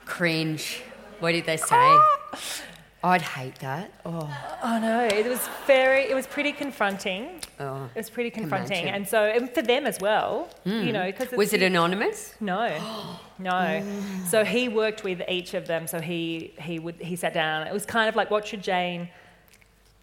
[0.06, 0.80] Cringe.
[1.18, 1.66] What did they say?
[1.76, 2.38] Ah!
[3.04, 3.92] I'd hate that.
[4.06, 7.42] Oh, Oh no, it was very, it was pretty confronting.
[7.58, 7.84] oh.
[7.94, 8.94] It was pretty confronting, imagine.
[8.94, 10.90] and so and for them as well, you hmm.
[10.92, 12.34] know, because Was it anonymous?
[12.40, 12.74] No,
[13.38, 13.84] no.
[14.26, 15.86] So he worked with each of them.
[15.86, 17.66] So he he would he sat down.
[17.66, 19.10] It was kind of like, what should Jane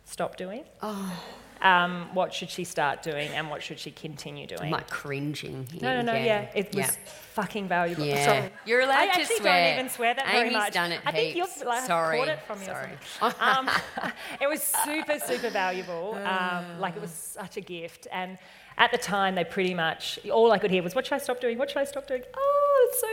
[0.06, 0.64] stop doing?
[0.84, 1.24] Oh.
[1.62, 4.64] Um, what should she start doing, and what should she continue doing?
[4.66, 5.68] I'm like cringing.
[5.82, 6.14] No, no, no.
[6.14, 6.92] Yeah, it was Yeah.
[7.34, 8.06] fucking valuable.
[8.06, 8.26] Yeah.
[8.26, 8.50] Sorry.
[8.66, 9.18] You're allowed I to swear.
[9.18, 10.74] I actually don't even swear that very Amy's much.
[10.74, 11.58] done it I think heaps.
[11.58, 12.18] you've like, Sorry.
[12.20, 12.66] caught it from me.
[12.66, 12.90] Sorry.
[13.22, 13.70] Or um,
[14.42, 16.18] it was super, super valuable.
[16.28, 18.08] Um, like it was such a gift.
[18.12, 18.38] And
[18.78, 21.40] at the time, they pretty much all I could hear was, "What should I stop
[21.42, 21.58] doing?
[21.58, 22.22] What should I stop doing?
[22.36, 23.08] Oh, it's so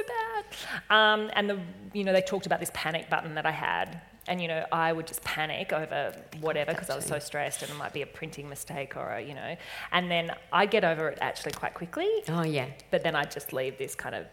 [0.89, 1.59] bad." Um, and the
[1.95, 4.01] you know they talked about this panic button that I had.
[4.27, 7.71] And you know, I would just panic over whatever because I was so stressed, and
[7.71, 9.57] it might be a printing mistake or a, you know.
[9.93, 12.67] And then I get over it actually quite quickly, Oh, yeah.
[12.91, 14.27] but then I just leave this kind of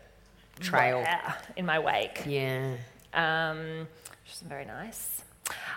[0.62, 1.04] Trail.
[1.58, 2.76] in my wake, Yeah.
[3.14, 3.88] um,
[4.24, 5.24] which is very nice.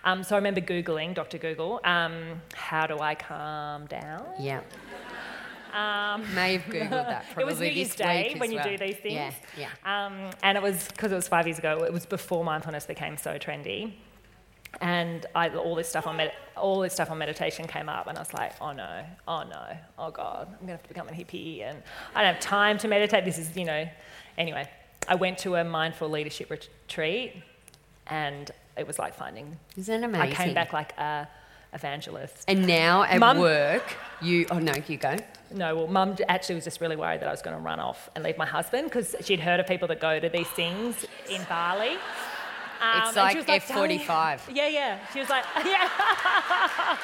[0.05, 1.39] Um, so I remember Googling, Dr.
[1.39, 4.25] Google, um, how do I calm down?
[4.39, 4.61] Yeah.
[5.75, 8.69] Um, May have Googled that probably it was New Year's Day when you well.
[8.69, 9.35] do these things.
[9.59, 10.07] Yeah, yeah.
[10.07, 13.17] Um, and it was, because it was five years ago, it was before mindfulness became
[13.17, 13.93] so trendy.
[14.81, 18.19] And I, all this stuff on med- all this stuff on meditation came up, and
[18.19, 19.67] I was like, oh no, oh no,
[20.01, 21.81] oh god, I'm gonna have to become a hippie, and
[22.15, 23.25] I don't have time to meditate.
[23.25, 23.89] This is, you know,
[24.37, 24.69] anyway.
[25.07, 27.35] I went to a mindful leadership retreat,
[28.07, 29.57] and it was like finding.
[29.77, 31.29] Isn't that I came back like a
[31.75, 32.45] evangelist.
[32.49, 34.47] And now at Mum- work, you.
[34.51, 35.17] Oh, no, you go.
[35.51, 38.11] No, well, mum actually was just really worried that I was going to run off
[38.15, 41.43] and leave my husband because she'd heard of people that go to these things in
[41.49, 41.97] Bali.
[42.81, 44.41] Um, It's like was "Tony-" F45.
[44.53, 44.99] Yeah, yeah.
[45.13, 45.89] She was like, yeah.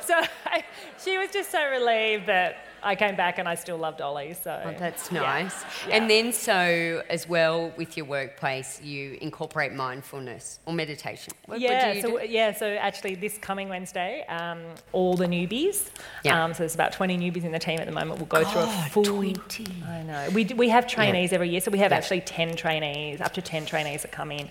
[0.00, 0.14] so
[0.46, 0.64] I,
[1.04, 4.34] she was just so relieved that I came back and I still loved Ollie.
[4.34, 5.54] So Oh, that's nice.
[5.86, 5.96] yeah.
[5.96, 11.32] And then, so as well with your workplace, you incorporate mindfulness or meditation.
[11.46, 12.26] What, what yeah, you so do?
[12.26, 14.60] yeah, so actually this coming Wednesday, um,
[14.92, 15.90] all the newbies.
[16.24, 16.42] Yeah.
[16.44, 18.18] Um, so there's about 20 newbies in the team at the moment.
[18.20, 19.04] We'll go through a God, full.
[19.04, 19.66] 20.
[19.86, 20.28] I know.
[20.32, 21.98] We we have trainees every year, so we have Yeah.
[21.98, 24.48] actually 10 trainees, up to 10 trainees that come in.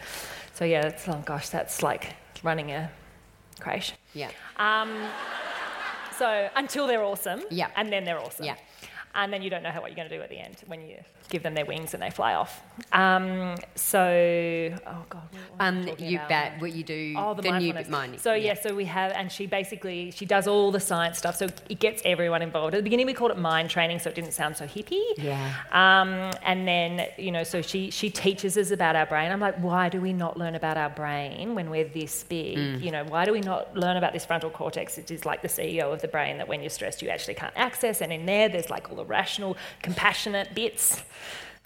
[0.53, 2.89] So yeah, it's, oh gosh, that's like running a
[3.59, 3.93] crash.
[4.13, 4.29] Yeah.
[4.57, 4.89] Um,
[6.17, 7.69] so until they're awesome, Yeah.
[7.75, 8.45] and then they're awesome.
[8.45, 8.55] Yeah.
[9.15, 10.81] And then you don't know how, what you're going to do at the end when
[10.87, 10.97] you
[11.29, 12.61] give them their wings and they fly off.
[12.91, 13.99] Um, so,
[14.85, 17.83] oh God, what was I Um, you that what you do Oh, the, new mindfulness.
[17.85, 18.19] bit minding.
[18.19, 18.53] So yeah.
[18.53, 21.35] so we have, and she basically she does all the science stuff.
[21.35, 22.73] So it gets everyone involved.
[22.73, 25.01] At the beginning, we called it mind training, so it didn't sound so hippie.
[25.17, 25.53] Yeah.
[25.71, 29.31] Um, and then you know, so she she teaches us about our brain.
[29.31, 32.57] I'm like, why do we not learn about our brain when we're this big?
[32.57, 32.81] Mm.
[32.81, 35.47] You know, why do we not learn about this frontal cortex, It is like the
[35.47, 38.49] CEO of the brain that when you're stressed you actually can't access, and in there
[38.49, 41.01] there's like all the rational, compassionate bits.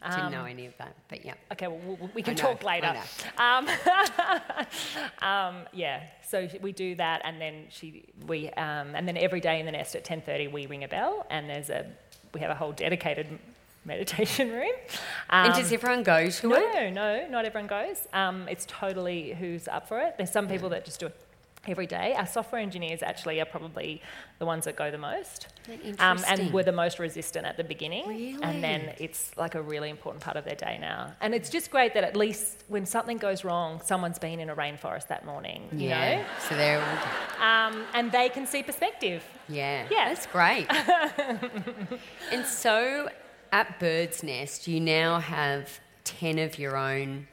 [0.03, 1.35] Didn't know any of that, but yeah.
[1.51, 2.95] Okay, well, we- we can know, talk later.
[3.37, 3.67] Um,
[5.21, 9.59] um, yeah, so we do that, and then she, we, um, and then every day
[9.59, 11.85] in the nest at ten thirty we ring a bell, and there's a,
[12.33, 13.27] we have a whole dedicated
[13.85, 14.71] meditation room.
[15.29, 16.73] and Um, does everyone go to it?
[16.75, 18.07] no, no, not everyone goes.
[18.13, 20.15] Um, it's totally who's up for it.
[20.17, 21.15] There's some people that just do it
[21.67, 22.15] every day.
[22.17, 24.01] Our software engineers actually are probably
[24.39, 25.47] the ones that go the most.
[25.99, 28.07] Um, and were the most resistant at the beginning.
[28.07, 28.37] Really?
[28.41, 31.13] And then it's like a really important part of their day now.
[31.21, 34.55] And it's just great that at least when something goes wrong, someone's been in a
[34.55, 36.25] rainforest that morning, you yeah.
[36.49, 36.81] So they're?
[37.39, 39.23] Um, and they can see perspective.
[39.47, 39.85] yeah.
[39.91, 40.09] Yeah.
[40.13, 40.65] That's great.
[42.31, 43.09] and so
[43.51, 47.27] at Birdsnest, you now have 10 of your own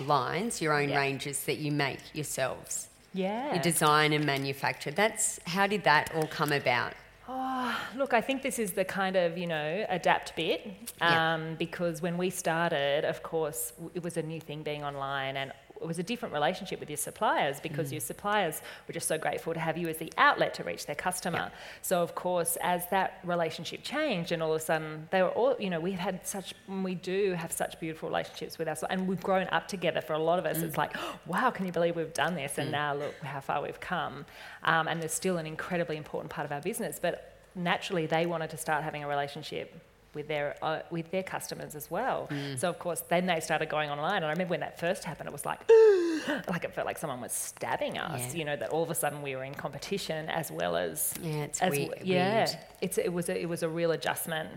[0.00, 0.98] lines, your own Yeah.
[0.98, 2.88] ranges that you make yourselves.
[3.16, 3.54] Yeah.
[3.54, 4.90] You design and manufacture.
[4.90, 6.92] That's how did that all come about?
[7.28, 10.60] Oh, look, I think this is the kind of, you know, adapt bit.
[11.00, 11.54] Um, Yeah.
[11.58, 15.86] Because when we started, of course, it was a new thing being online and it
[15.86, 17.92] was a different relationship with your suppliers because mm.
[17.92, 20.94] your suppliers were just so grateful to have you as the outlet to reach their
[20.94, 21.50] customer.
[21.82, 25.56] So of course, as that relationship changed, and all of a sudden they were all,
[25.58, 29.22] you know, we've had such, we do have such beautiful relationships with us, and we've
[29.22, 30.00] grown up together.
[30.00, 30.78] For a lot of us, it's mm.
[30.78, 32.58] like, wow, can you believe we've done this?
[32.58, 32.72] And mm.
[32.72, 34.26] now look how far we've come.
[34.64, 38.50] Um, and there's still an incredibly important part of our business, but naturally they wanted
[38.50, 39.80] to start having a relationship
[40.16, 42.28] with their uh, with their customers as well.
[42.56, 45.28] So of course, then they started going online, and I remember when that first happened,
[45.28, 45.60] it was like,
[46.48, 48.20] like it felt like someone was stabbing us.
[48.32, 48.38] Yeah.
[48.38, 51.44] You know, that all of a sudden we were in competition as well as Yeah,
[51.44, 52.58] it's as wei- yeah, weird.
[52.80, 54.48] it's it was a, it was a real adjustment.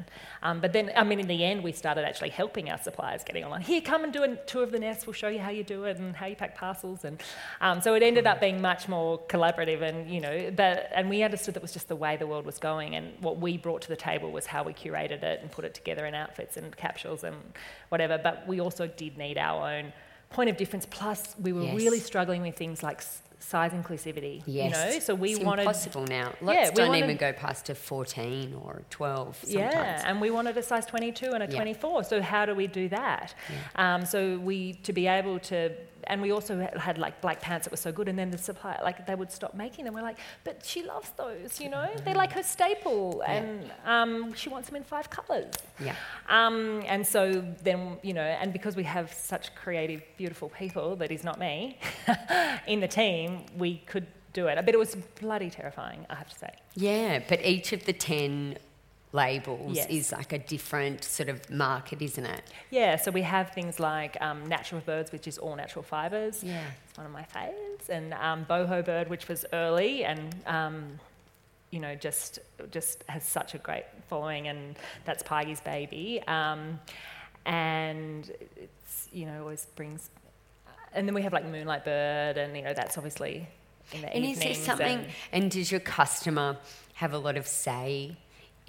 [0.42, 3.44] Um, but then, I mean, in the end, we started actually helping our suppliers getting
[3.44, 3.62] online.
[3.62, 5.06] Here, come and do a tour of the nest.
[5.06, 7.04] We'll show you how you do it and how you pack parcels.
[7.04, 7.22] And
[7.62, 9.82] um, so it ended up being much more collaborative.
[9.82, 12.58] And you know, but and we understood that was just the way the world was
[12.58, 12.96] going.
[12.96, 15.74] And what we brought to the table was how we curated it and put it
[15.74, 17.36] together in outfits and capsules and
[17.90, 18.18] whatever.
[18.18, 19.94] But we also did need our own
[20.30, 20.86] point of difference.
[20.86, 21.76] Plus, we were Yes.
[21.76, 23.02] really struggling with things like
[23.40, 24.44] size inclusivity.
[24.46, 24.66] Yes.
[24.66, 26.34] You know, so we it's wanted impossible now.
[26.42, 29.74] Lots Yeah, we don't wanted- even go past a 14 or 12 sometimes.
[29.74, 31.56] Yeah, and we wanted a size 22 and a Yeah.
[31.56, 32.04] 24.
[32.04, 33.34] So how do we do that?
[33.76, 35.72] Um, so we to be able to,
[36.08, 38.80] and we also had, like black pants that were so good, and then the supplier
[38.84, 39.94] like they would stop making them.
[39.94, 44.50] We're like, but she loves those, you know, they're like her staple, and um, she
[44.50, 45.54] wants them in five colours.
[45.80, 45.96] Yeah.
[46.28, 51.12] Um, and so then, you know, and because we have such creative, beautiful people, that
[51.12, 51.78] is not me,
[52.68, 54.56] in the team, we could do it.
[54.66, 56.54] But it was bloody terrifying, I have to say.
[56.76, 58.58] Yeah, but each of the 10
[59.12, 59.88] labels Yes.
[59.90, 62.44] is like a different sort of market, isn't it?
[62.70, 66.44] Yeah, so we have things like um, Natural Birds, which is all natural fibres.
[66.44, 66.62] Yeah.
[66.88, 67.90] It's one of my faves.
[67.90, 71.00] And um, Boho Bird, which was early and, um,
[71.72, 72.40] you know, just,
[72.72, 76.22] just has such a great following, and that's Paige's baby.
[76.28, 76.80] Um,
[77.46, 80.10] and it's, you know, always brings.
[80.94, 83.48] And then we have like Moonlight Bird, and, you know, that's obviously
[83.92, 84.58] in the And is evenings.
[84.58, 86.58] there something, and- and does your customer
[86.96, 88.18] have a lot of say?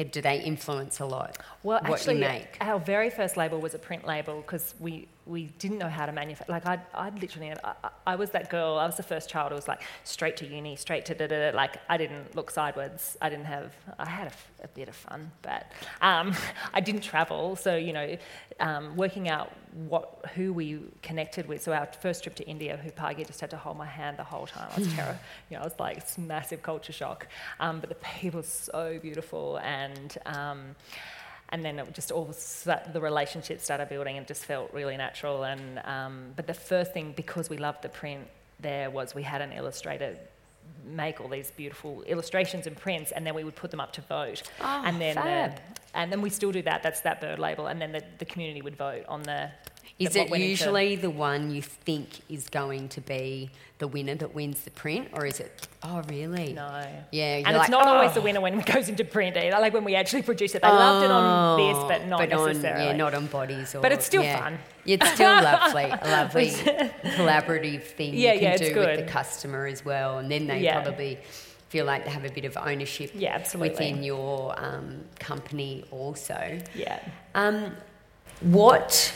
[0.04, 2.56] Do they influence a lot Well, what actually, you make?
[2.60, 6.12] our very first label was a print label because we, we didn't know how to
[6.12, 6.52] manufacture.
[6.52, 7.74] Like, I I literally, I,
[8.06, 8.76] I- was that girl.
[8.78, 11.50] I was the first child who was like straight to uni, straight to da da.
[11.50, 11.56] da.
[11.56, 13.16] Like, I didn't look sideways.
[13.22, 13.72] I didn't have.
[13.98, 15.70] I had a bit of fun, but
[16.02, 16.34] um,
[16.74, 17.56] I didn't travel.
[17.56, 18.16] So you know,
[18.58, 19.52] um, working out
[19.88, 21.62] what who we connected with.
[21.62, 24.24] So our first trip to India, who Pagi just had to hold my hand the
[24.24, 24.68] whole time.
[24.74, 25.18] I was terror.
[25.48, 27.28] You know, I was like it's massive culture shock.
[27.60, 30.18] Um, but the people are so beautiful and.
[31.52, 32.32] And then it just all
[32.92, 35.44] the relationship started building and just felt really natural.
[35.44, 38.26] And um, but the first thing, because we loved the print,
[38.60, 40.16] there was we had an illustrator
[40.84, 44.00] make all these beautiful illustrations and prints, and then we would put them up to
[44.02, 44.42] vote.
[44.60, 45.56] Oh, and then fab.
[45.56, 45.62] The,
[45.94, 46.82] and then we still do that.
[46.82, 49.50] That's that bird label, and then the, the community would vote on the.
[50.00, 54.14] Is it went into- usually the one you think is going to be the winner
[54.14, 55.68] that wins the print, or is it?
[55.82, 56.52] Oh, really?
[56.54, 56.86] No.
[57.12, 59.58] Yeah, and like, it's not always "Oh." the winner when it goes into print either.
[59.60, 62.48] Like when we actually produce it, they loved it on this, but not Oh, on,
[62.48, 62.84] necessarily.
[62.86, 63.74] yeah, not on bodies.
[63.74, 64.40] Or, But it's still yeah.
[64.40, 64.58] fun.
[64.86, 66.48] It's still lovely, a lovely
[67.18, 70.60] collaborative thing Yeah, you can yeah, do with the customer as well, and then they
[70.60, 70.80] Yeah.
[70.82, 71.18] probably
[71.68, 73.70] feel like they have a bit of ownership Yeah, absolutely.
[73.70, 76.58] within your um, company also.
[76.74, 76.98] Yeah.
[77.34, 77.76] Um,
[78.40, 79.14] what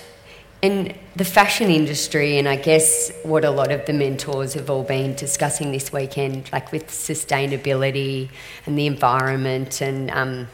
[0.65, 4.83] in the fashion industry, and I guess what a lot of the mentors have all
[4.83, 8.31] been discussing this weekend, like with sustainability
[8.65, 10.49] and the environment, and um,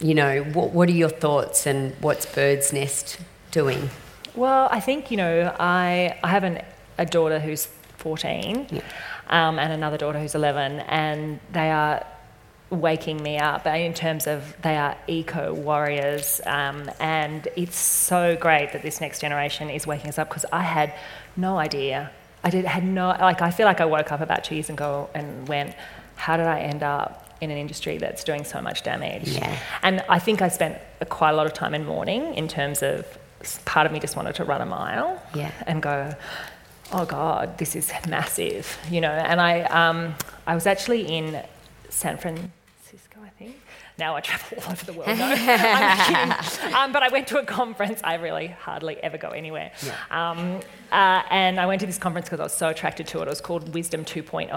[0.00, 3.18] you know, what what are your thoughts and what's Birdsnest
[3.50, 3.88] doing?
[4.34, 6.60] Well, I think you know, I I have an,
[6.98, 8.82] a daughter who's 14,
[9.28, 12.04] um, and another daughter who's 11, and they are
[12.70, 18.72] waking me up in terms of they are eco warriors, um, and it's so great
[18.72, 20.94] that this next generation is waking us up because I had
[21.36, 22.10] no idea.
[22.44, 23.42] I did had no like.
[23.42, 25.74] I feel like I woke up about two years ago and went,
[26.16, 29.56] "How did I end up?" In an industry that's doing so much damage, Yeah.
[29.82, 30.76] and I think I spent
[31.08, 33.06] quite a lot of time in mourning in terms of
[33.64, 35.50] part of me just wanted to run a mile Yeah.
[35.66, 36.12] and go,
[36.92, 39.10] oh God, this is massive, you know.
[39.10, 41.42] And I, um, I was actually in
[41.88, 42.50] San Francisco,
[43.30, 43.56] I think.
[43.98, 45.18] Now I travel all over the world.
[45.18, 46.74] No, I'm kidding.
[46.74, 48.00] Um, but I went to a conference.
[48.02, 49.72] I really hardly ever go anywhere.
[50.10, 53.22] Um, uh, and I went to this conference because I was so attracted to it.
[53.22, 54.50] It was called Wisdom 2.0.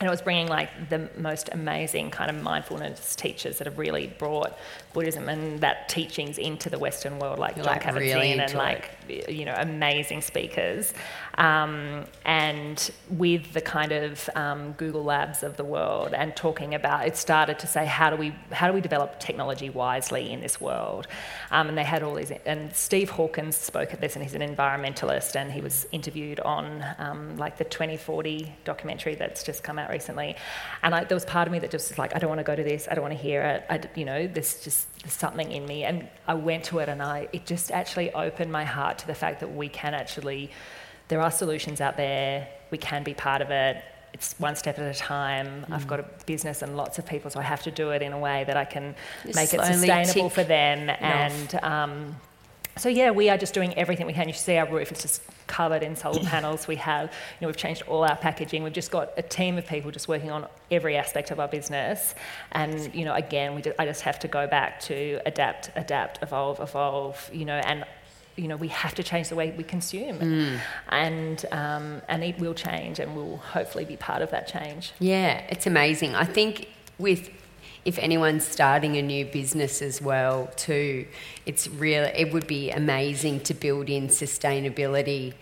[0.00, 4.08] and it was bringing like the most amazing kind of mindfulness teachers that have really
[4.18, 4.58] brought
[4.92, 8.54] Buddhism and that teachings into the Western world, like You're, Jon like, Kabat-Zinn really and
[8.54, 8.90] like
[9.28, 10.92] you know amazing speakers,
[11.38, 17.06] um, and with the kind of um, Google Labs of the world, and talking about
[17.06, 20.60] it started to say how do we how do we develop technology wisely in this
[20.60, 21.06] world,
[21.50, 24.42] um, and they had all these and Steve Hawkins spoke at this, and he's an
[24.42, 29.90] environmentalist, and he was interviewed on um, like the 2040 documentary that's just come out
[29.90, 30.36] recently,
[30.82, 32.44] and I, there was part of me that just was like I don't want to
[32.44, 35.14] go to this, I don't want to hear it, I, you know, there's just there's
[35.14, 38.64] something in me, and I went to it, and I it just actually opened my
[38.64, 40.50] heart to the fact that we can actually
[41.12, 42.48] there are solutions out there.
[42.70, 43.84] We can be part of it.
[44.14, 45.66] It's one step at a time.
[45.68, 45.74] Mm.
[45.74, 48.14] I've got a business and lots of people, so I have to do it in
[48.14, 50.88] a way that I can Just make it sustainable for them.
[50.88, 50.96] off.
[51.02, 52.16] And um,
[52.78, 54.26] so yeah, we are just doing everything we can.
[54.26, 56.66] You see our roof; it's just covered in solar panels.
[56.66, 58.62] We have, you know, we've changed all our packaging.
[58.62, 62.14] We've just got a team of people just working on every aspect of our business.
[62.52, 66.22] And you know, again, we just, I just have to go back to adapt, adapt,
[66.22, 67.30] evolve, evolve.
[67.34, 67.84] You know, and
[68.36, 70.58] you know, we have to change the way we consume, Mm.
[70.88, 74.92] and um, and it will change, and we'll hopefully be part of that change.
[74.98, 76.14] Yeah, it's amazing.
[76.14, 76.68] I think
[76.98, 77.30] with
[77.84, 81.06] if anyone's starting a new business as well too,
[81.46, 85.34] it's really it would be amazing to build in sustainability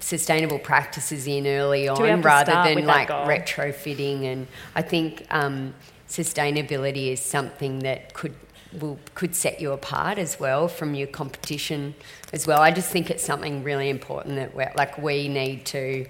[0.00, 5.72] sustainable practices in early on rather than like retrofitting and I think um,
[6.08, 8.34] sustainability is something that could
[8.80, 11.94] will could set you apart as well from your competition
[12.32, 12.60] as well.
[12.60, 16.06] I just think it's something really important that we're, like we need to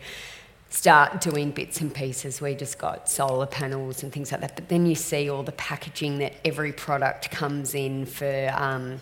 [0.70, 2.40] start doing bits and pieces.
[2.40, 5.52] We just got solar panels and things like that, but then you see all the
[5.52, 9.00] packaging that every product comes in for um,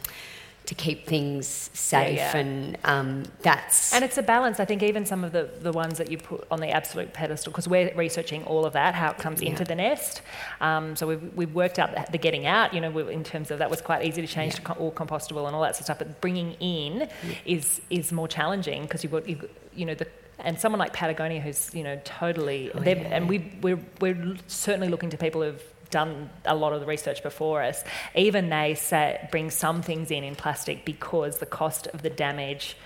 [0.66, 2.36] to keep things safe, yeah.
[2.36, 4.60] and um, that's And it's a balance.
[4.60, 7.50] I think even some of the, the ones that you put on the absolute pedestal,
[7.50, 10.22] because we're researching all of that, how it comes into the nest.
[10.60, 13.58] Um, so we've, we've worked out the, getting out, you know, we- in terms of
[13.58, 15.98] that was quite easy to change to all compostable and all that sort of stuff.
[15.98, 17.08] But bringing in
[17.44, 20.06] is is more challenging because you've got, you've, you know, the
[20.38, 25.10] and someone like Patagonia, who's you know totally, they've and we we're we're certainly looking
[25.10, 27.84] to people who've done a lot of the research before us.
[28.16, 32.76] Even they say bring some things in in plastic because the cost of the damage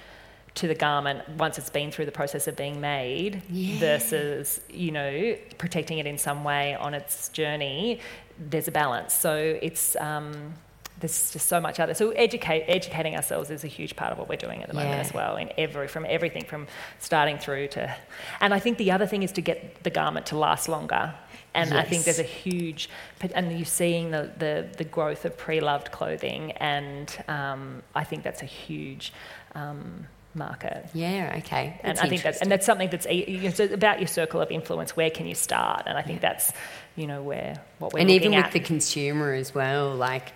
[0.57, 3.43] to the garment once it's been through the process of being made
[3.79, 8.01] versus you know protecting it in some way on its journey
[8.39, 9.15] there's a balance.
[9.15, 10.55] So it's um,
[11.01, 14.19] there's just so much out there so educate, educating ourselves is a huge part of
[14.19, 16.67] what we're doing at the moment as well in every from everything from
[16.99, 17.95] starting through to
[18.41, 21.15] and i think the other thing is to get the garment to last longer
[21.57, 22.89] and I think there's a huge,
[23.35, 28.43] and you're seeing the, the, the growth of pre-loved clothing, and um, I think that's
[28.43, 29.13] a huge
[29.55, 30.87] um, market.
[30.93, 31.81] yeah okay.
[31.83, 34.95] And That's I think that's and that's something that's it's about your circle of influence.
[34.97, 35.85] Where can you start?
[35.87, 36.53] And I think that's
[36.95, 38.45] you know where what we're and even at.
[38.45, 40.35] with the consumer as well, like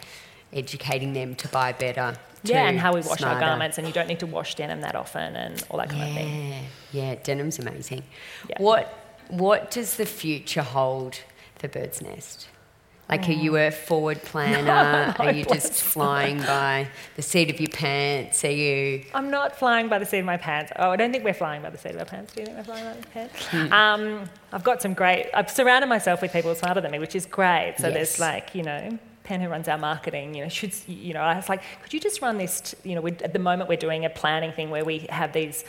[0.52, 2.14] educating them to buy better.
[2.42, 4.96] yeah, and how we wash our garments, and you don't need to wash denim that
[4.96, 6.48] often, and all that kind of thing.
[6.48, 6.60] Yeah,
[6.92, 8.02] yeah, denim's amazing.
[8.48, 8.62] Yeah.
[8.62, 11.20] What what does the future hold
[11.56, 12.48] for Birdsnest?
[13.08, 15.14] Like, are you a forward planner?
[15.18, 18.44] are you just flying by the seat of your pants?
[18.44, 19.04] Are you?
[19.12, 20.70] I'm not flying by the seat of my pants.
[20.76, 22.32] Oh, I don't think we're flying by the seat of our pants.
[22.32, 23.72] Do you think we're flying by the pants?
[23.72, 25.28] Um, I've got some great.
[25.34, 27.74] I've surrounded myself with people smarter than me, which is great.
[27.78, 27.94] So Yes.
[27.94, 28.98] there's like you know.
[29.22, 31.20] Pen, who runs our marketing, you know, should you know?
[31.20, 32.60] I was like, could you just run this?
[32.62, 32.88] T-?
[32.90, 35.62] You know, at the moment we're doing a planning thing where we have these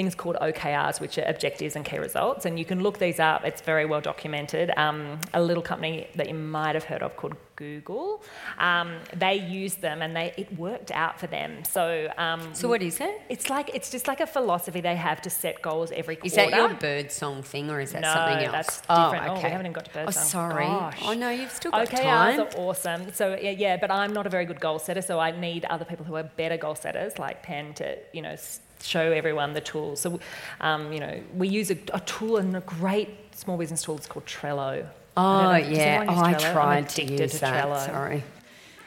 [0.00, 3.40] things called OKRs, which are objectives and key results, and you can look these up.
[3.50, 4.66] It's very well documented.
[4.84, 4.98] Um,
[5.34, 8.22] a little company that you might have heard of called Google,
[8.58, 8.88] um,
[9.24, 11.50] they used them and they it worked out for them.
[11.76, 11.84] So
[12.26, 13.14] um, So what is it?
[13.28, 16.26] it's like it's just like a philosophy they have to set goals every quarter.
[16.28, 18.52] Is that your bird song thing, or is that no, something else?
[18.56, 19.28] that's Oh, different.
[19.28, 19.44] Oh, okay.
[19.48, 20.24] we haven't even got to bird Oh, song.
[20.38, 20.64] sorry.
[20.64, 21.00] Gosh.
[21.04, 22.40] Oh no, you've still got OKRs time.
[22.40, 23.12] are awesome.
[23.12, 25.84] So yeah, yeah, but I'm not a very good goal setter, so I need other
[25.84, 28.36] people who are better goal setters, like Pen, to you know
[28.82, 30.00] show everyone the tools.
[30.00, 30.20] So
[30.60, 33.96] um, you know, we use a, a tool and a great small business tool.
[33.96, 34.86] It's called Trello.
[35.16, 36.04] Oh I don't know, does yeah.
[36.08, 37.64] Oh, I tried to use to that.
[37.66, 37.86] Trello.
[37.86, 38.22] Sorry.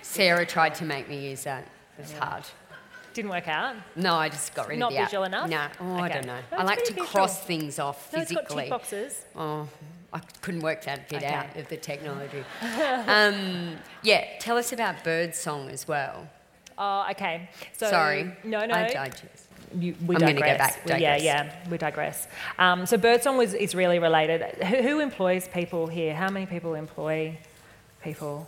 [0.02, 1.64] Sarah tried to make me use that.
[1.98, 2.44] It was hard.
[3.14, 3.76] Didn't work out.
[3.96, 5.10] No, I just got rid Not of the app.
[5.10, 5.50] visual enough?
[5.50, 6.39] No, oh, I don't know.
[6.52, 7.06] No, I like to visual.
[7.08, 8.64] cross things off No, it's got physically.
[8.64, 9.26] tick boxes.
[9.36, 9.68] Oh,
[10.12, 11.32] I couldn't work that bit Okay.
[11.34, 12.44] out of the technology.
[13.08, 16.28] um, yeah, tell us about Birdsong as well.
[16.78, 17.50] Oh, okay.
[17.74, 18.32] So Sorry.
[18.44, 18.74] No, no.
[18.74, 19.48] I digest.
[19.80, 20.52] You, we I'm digress.
[20.54, 22.28] go back, We- Yeah, yeah, we digress.
[22.60, 24.42] Um, so Birdsong was, is really related.
[24.64, 26.14] Who, who employs people here?
[26.16, 27.38] How many people employ
[28.04, 28.48] people?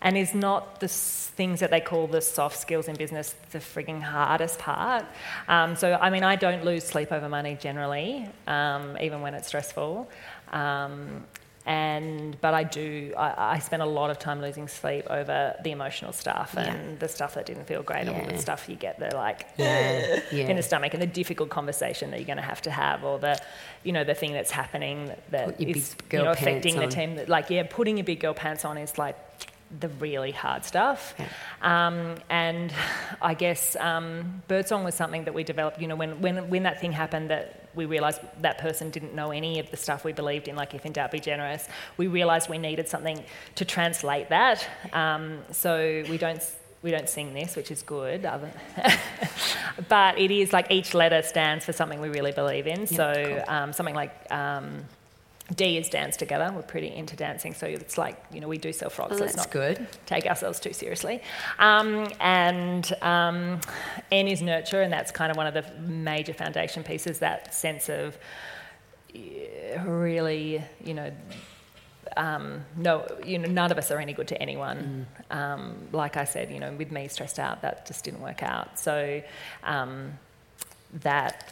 [0.00, 3.58] And is not the s- things that they call the soft skills in business the
[3.58, 5.06] frigging hardest part?
[5.48, 9.48] Um, so, I mean, I don't lose sleep over money generally, um, even when it's
[9.48, 10.10] stressful.
[10.52, 11.24] Um,
[11.66, 15.70] and but I do I, I spend a lot of time losing sleep over the
[15.70, 18.98] emotional stuff and the stuff that didn't feel great and all the stuff you get
[18.98, 20.20] the like Yeah.
[20.32, 23.18] in the stomach and the difficult conversation that you're going to have to have or
[23.18, 23.40] the
[23.82, 26.86] you know the thing that's happening that Put your big is you know affecting the
[26.86, 27.16] team.
[27.16, 29.16] That like yeah putting your big girl pants on is like
[29.80, 31.14] the really hard stuff
[31.62, 32.72] um, and
[33.22, 36.80] I guess um, birdsong was something that we developed you know when, when when that
[36.80, 40.46] thing happened that we realized that person didn't know any of the stuff we believed
[40.48, 43.24] in like if in doubt be generous we realized we needed something
[43.56, 46.42] to translate that um, so we don't
[46.84, 48.22] we don't sing this, which is good.
[49.88, 52.86] but it is like each letter stands for something we really believe in.
[52.86, 54.84] so um, something like um,
[55.54, 56.50] D is dance together.
[56.54, 59.14] We're pretty into dancing, so it's like you know we do sell frogs.
[59.14, 59.86] Oh, so it's that's not good.
[60.06, 61.20] take ourselves too seriously.
[61.58, 63.60] Um, and um,
[64.10, 67.18] N is nurture, and that's kind of one of the major foundation pieces.
[67.18, 68.16] That sense of
[69.84, 71.12] really, you know,
[72.16, 75.06] um, no, you know, none of us are any good to anyone.
[75.30, 78.78] Um, like I said, you know, with me stressed out, that just didn't work out.
[78.78, 79.22] So
[79.62, 80.18] um,
[81.00, 81.50] that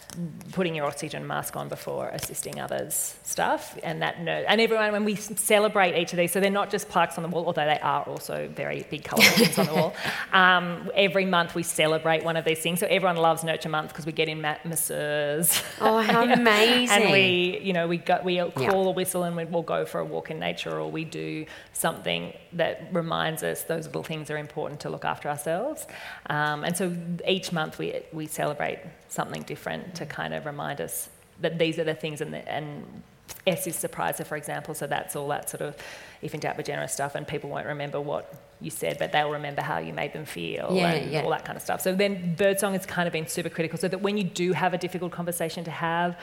[0.53, 5.05] putting your oxygen mask on before assisting others stuff, and that no, and everyone when
[5.05, 7.79] we celebrate each of these, so they're not just plaques on the wall, although they
[7.81, 9.95] are also very big colourful things on the wall.
[10.33, 12.81] Um, every month we celebrate one of these things.
[12.81, 15.63] So everyone loves Nurture Month because we get in ma- masseurs.
[15.81, 17.03] Oh, how amazing.
[17.03, 20.01] And we, you know, we got we call a whistle and we, we'll go for
[20.01, 24.37] a walk in nature, or we do something that reminds us those little things are
[24.37, 25.87] important to look after ourselves.
[26.27, 26.95] Um, and so
[27.27, 28.79] each month we we celebrate
[29.09, 31.09] something different to kind of remind us
[31.41, 33.03] that these are the things, and the, and
[33.47, 34.75] S is surpriser, for example.
[34.75, 35.77] So that's all that sort of
[36.21, 39.31] if in doubt be generous stuff, and people won't remember what you said, but they'll
[39.31, 41.23] remember how you made them feel Yeah, and yeah.
[41.23, 41.81] all that kind of stuff.
[41.81, 44.75] So then birdsong has kind of been super critical, so that when you do have
[44.75, 46.17] a difficult conversation to have,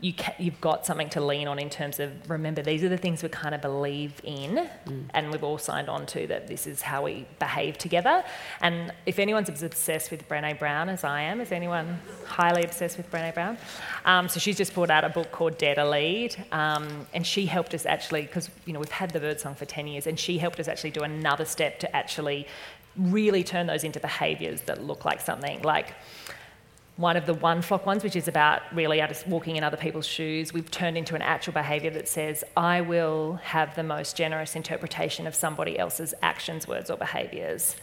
[0.00, 2.96] you ca- you've got something to lean on in terms of remember these are the
[2.98, 5.06] things we kind of believe in, Mm.
[5.14, 8.24] and we've all signed on to that this is how we behave together.
[8.60, 12.96] And if anyone's as obsessed with Brené Brown as I am, is anyone highly obsessed
[12.96, 13.56] with Brené Brown?
[14.04, 17.46] Um, so she's just put out a book called Dare to Lead, um, and she
[17.46, 20.38] helped us actually because you know we've had the birdsong for ten years, and she
[20.38, 22.46] helped us actually do another step to actually
[22.96, 25.94] really turn those into behaviours that look like something like
[26.96, 30.06] one of the one flock ones, which is about really just walking in other people's
[30.06, 34.54] shoes, we've turned into an actual behaviour that says, I will have the most generous
[34.54, 37.74] interpretation of somebody else's actions, words, or behaviours.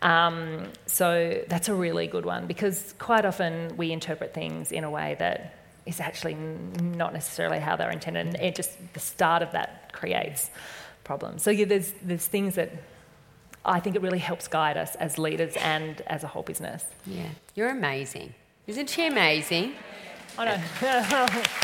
[0.00, 4.90] Um, so that's a really good one because quite often we interpret things in a
[4.90, 9.52] way that is actually not necessarily how they're intended, and it just the start of
[9.52, 10.50] that creates
[11.04, 11.42] problems.
[11.42, 12.70] So yeah, there's there's things that
[13.64, 16.84] I think it really helps guide us as leaders and as a whole business.
[17.06, 18.34] Yeah, you're amazing.
[18.66, 19.74] Isn't she amazing?
[20.38, 21.26] I know.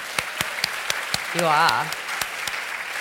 [1.34, 1.90] You are.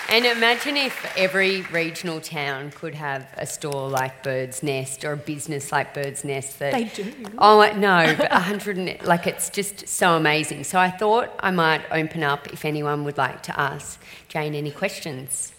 [0.09, 5.71] And imagine if every regional town could have a store like Birdsnest or a business
[5.71, 6.57] like Birdsnest.
[6.57, 7.13] That They do.
[7.37, 10.63] Oh no, but a hundred and like it's just so amazing.
[10.63, 14.71] So I thought I might open up if anyone would like to ask Jane any
[14.71, 15.53] questions.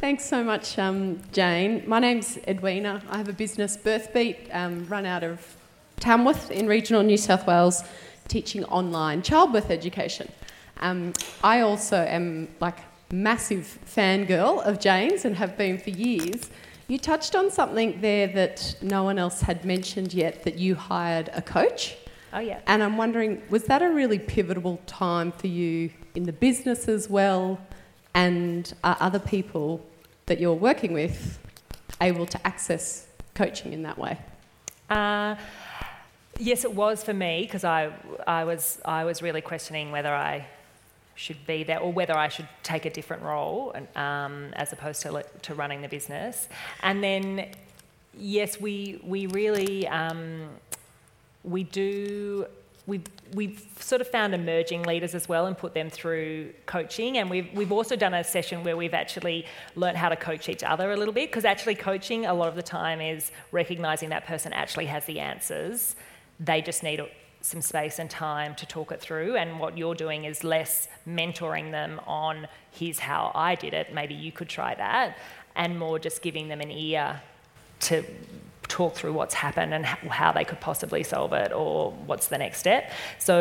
[0.00, 1.84] Thanks so much, um, Jane.
[1.86, 3.02] My name's Edwina.
[3.10, 5.46] I have a business, Birthbeat, um, run out of
[5.96, 7.84] Tamworth in regional New South Wales,
[8.26, 10.32] teaching online childbirth education.
[10.78, 11.12] Um,
[11.44, 12.78] I also am like
[13.12, 16.48] massive fangirl of Jane's and have been for years.
[16.88, 21.28] You touched on something there that no one else had mentioned yet that you hired
[21.34, 21.98] a coach.
[22.32, 22.60] Oh yeah.
[22.66, 27.10] And I'm wondering, was that a really pivotal time for you in the business as
[27.10, 27.60] well?
[28.12, 29.86] And are other people
[30.30, 31.40] that you're working with
[32.00, 34.16] able to access coaching in that way?
[34.88, 35.34] Uh,
[36.38, 37.92] yes, it was for me because I,
[38.28, 40.46] I was I was really questioning whether I
[41.16, 45.02] should be there or whether I should take a different role and, um, as opposed
[45.02, 46.48] to to running the business.
[46.84, 47.48] And then,
[48.16, 50.48] yes, we we really um,
[51.42, 52.46] we do.
[52.86, 53.02] We've,
[53.34, 57.18] we've sort of found emerging leaders as well and put them through coaching.
[57.18, 60.62] And we've, we've also done a session where we've actually learned how to coach each
[60.62, 64.26] other a little bit because actually coaching a lot of the time is recognizing that
[64.26, 65.96] person actually has the answers.
[66.38, 67.02] They just need
[67.42, 69.36] some space and time to talk it through.
[69.36, 74.14] And what you're doing is less mentoring them on here's how I did it, maybe
[74.14, 75.18] you could try that,
[75.56, 77.20] and more just giving them an ear
[77.80, 78.04] to
[78.80, 82.58] talk through what's happened and how they could possibly solve it or what's the next
[82.64, 82.82] step.
[83.18, 83.34] So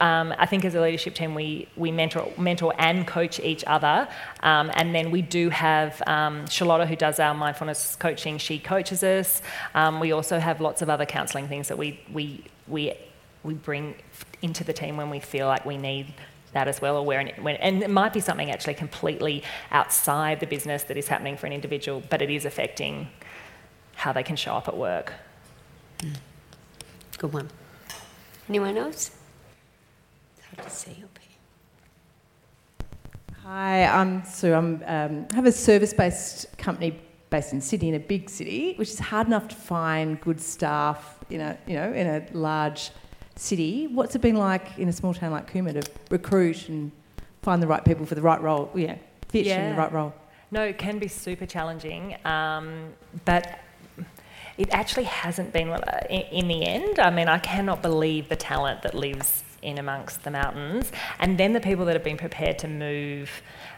[0.00, 4.08] um, I think as a leadership team, we, we mentor, mentor and coach each other.
[4.42, 9.04] Um, and then we do have um, Charlotta, who does our mindfulness coaching, she coaches
[9.04, 9.42] us.
[9.76, 12.94] Um, we also have lots of other counselling things that we, we, we,
[13.44, 13.94] we bring
[14.42, 16.06] into the team when we feel like we need
[16.52, 20.46] that as well, or where, when, and it might be something actually completely outside the
[20.46, 23.08] business that is happening for an individual, but it is affecting
[24.00, 25.12] how they can show up at work.
[27.18, 27.50] Good one.
[28.48, 29.10] Anyone else?
[30.38, 31.36] It's hard to see up here.
[33.42, 34.54] Hi, I'm Sue.
[34.54, 36.98] I'm um, have a service-based company
[37.28, 41.18] based in Sydney, in a big city, which is hard enough to find good staff.
[41.28, 42.92] In a you know in a large
[43.36, 43.86] city.
[43.86, 46.90] What's it been like in a small town like Cooma to recruit and
[47.42, 48.70] find the right people for the right role?
[48.74, 48.96] Yeah,
[49.28, 50.14] fit in the right role.
[50.50, 52.94] No, it can be super challenging, um,
[53.26, 53.60] but
[54.60, 56.98] it actually hasn't been uh, in, the end.
[56.98, 61.54] I mean, I cannot believe the talent that lives in amongst the mountains, and then
[61.54, 63.30] the people that have been prepared to move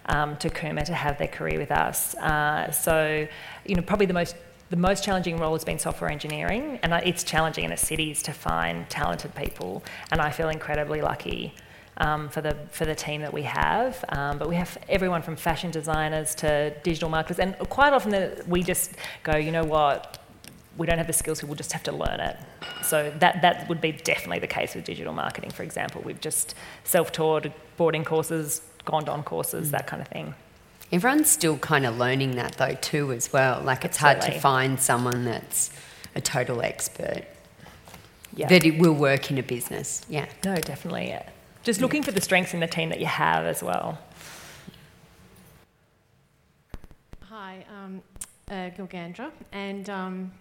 [0.06, 2.16] um, to Cooma to have their career with us.
[2.16, 3.28] Uh, so,
[3.64, 4.34] you know, probably the most
[4.70, 8.32] the most challenging role has been software engineering, and it's challenging in the cities to
[8.32, 9.84] find talented people.
[10.10, 11.54] And I feel incredibly lucky
[11.98, 14.04] um, for the for the team that we have.
[14.08, 18.64] Um, but we have everyone from fashion designers to digital marketers, and quite often we
[18.64, 20.21] just go, you know what,
[20.76, 22.36] we don't have the skills, we'll just have to learn it.
[22.82, 26.02] So that that would be definitely the case with digital marketing, for example.
[26.04, 26.54] We've just
[26.84, 27.46] self-taught,
[27.76, 30.34] boarding courses, gone on courses, that kind of thing.
[30.90, 33.62] Everyone's still kind of learning that though too as well.
[33.62, 35.70] Like it's hard to find someone that's
[36.14, 37.24] a total expert
[38.34, 38.48] Yeah.
[38.48, 40.04] that it will work in a business.
[40.08, 40.26] Yeah.
[40.44, 41.08] No, definitely.
[41.08, 41.28] Yeah.
[41.62, 43.98] Just looking for the strengths in the team that you have as well.
[47.28, 48.02] Hi, um,
[48.50, 50.32] uh, Gilgandra, and um,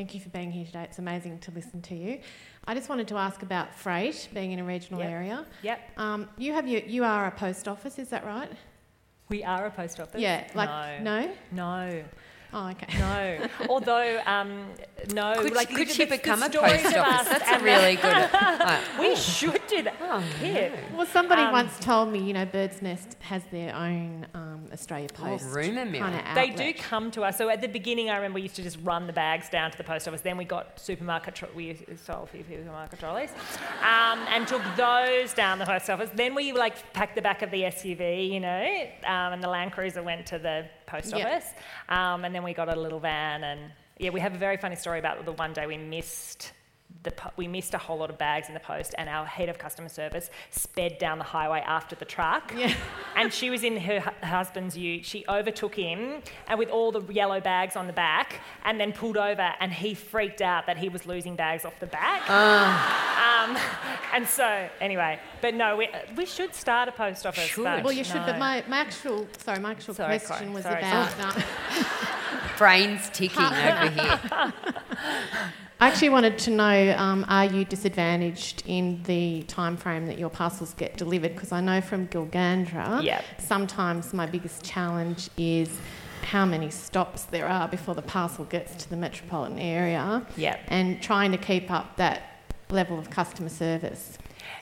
[0.00, 0.84] thank you for being here today.
[0.84, 2.20] It's amazing to listen to you.
[2.64, 5.10] I just wanted to ask about freight, being in a regional Yep.
[5.10, 5.46] area.
[5.62, 5.90] Yep.
[5.98, 8.50] Um, you have your, you are a post office, is that right?
[9.28, 10.18] We are a post office.
[10.18, 11.26] Yeah, like no.
[11.26, 11.32] no.
[11.52, 12.04] No.
[12.52, 12.98] Oh, okay.
[12.98, 13.46] No.
[13.68, 14.66] Although, um,
[15.14, 15.34] no.
[15.38, 17.28] Could, like, could she the- the become a stories post of office?
[17.28, 18.04] That's a really good.
[18.32, 19.94] uh, We should do that.
[20.00, 20.70] Oh, yeah.
[20.96, 25.46] Well, somebody Um, once told me, you know, Birdsnest has their own um, Australia Post
[25.54, 26.00] rumour mill.
[26.00, 27.38] kind of They do come to us.
[27.38, 29.78] So at the beginning, I remember we used to just run the bags down to
[29.78, 30.20] the post office.
[30.20, 31.36] Then we got supermarket.
[31.36, 33.30] Tro- we used- sold a few supermarket trolleys,
[33.82, 36.10] um, and took those down the post office.
[36.14, 39.72] Then we like packed the back of the SUV, you know, um, and the Land
[39.72, 41.26] Cruiser went to the post Yeah.
[41.26, 41.48] office.
[41.88, 43.60] Um, and then we got a little van, and
[43.98, 46.52] yeah, we have a very funny story about the one day we missed.
[47.04, 49.56] The, we missed a whole lot of bags in the post, and our head of
[49.58, 52.52] customer service sped down the highway after the truck.
[52.56, 52.74] Yeah.
[53.16, 55.04] And she was in her hu- husband's ute.
[55.04, 59.16] She overtook him, and with all the yellow bags on the back, and then pulled
[59.16, 59.48] over.
[59.60, 62.22] And he freaked out that he was losing bags off the back.
[63.42, 63.56] Um,
[64.14, 67.44] and so, anyway, but no, we, we should start a post office.
[67.44, 67.64] Should.
[67.64, 68.26] but Well, you should, no.
[68.26, 71.20] but my, my actual sorry, my actual Sorry, question Chloe, was sorry, about.
[71.36, 71.42] Um,
[72.58, 74.20] brains ticking over here.
[75.82, 80.28] I actually wanted to know: um, Are you disadvantaged in the time frame that your
[80.30, 81.34] parcels get delivered?
[81.34, 83.24] Because I know from Gilgandra, Yep.
[83.38, 85.70] sometimes my biggest challenge is
[86.22, 90.60] how many stops there are before the parcel gets to the metropolitan area, Yep.
[90.68, 92.29] and trying to keep up that
[92.72, 94.18] level of customer service.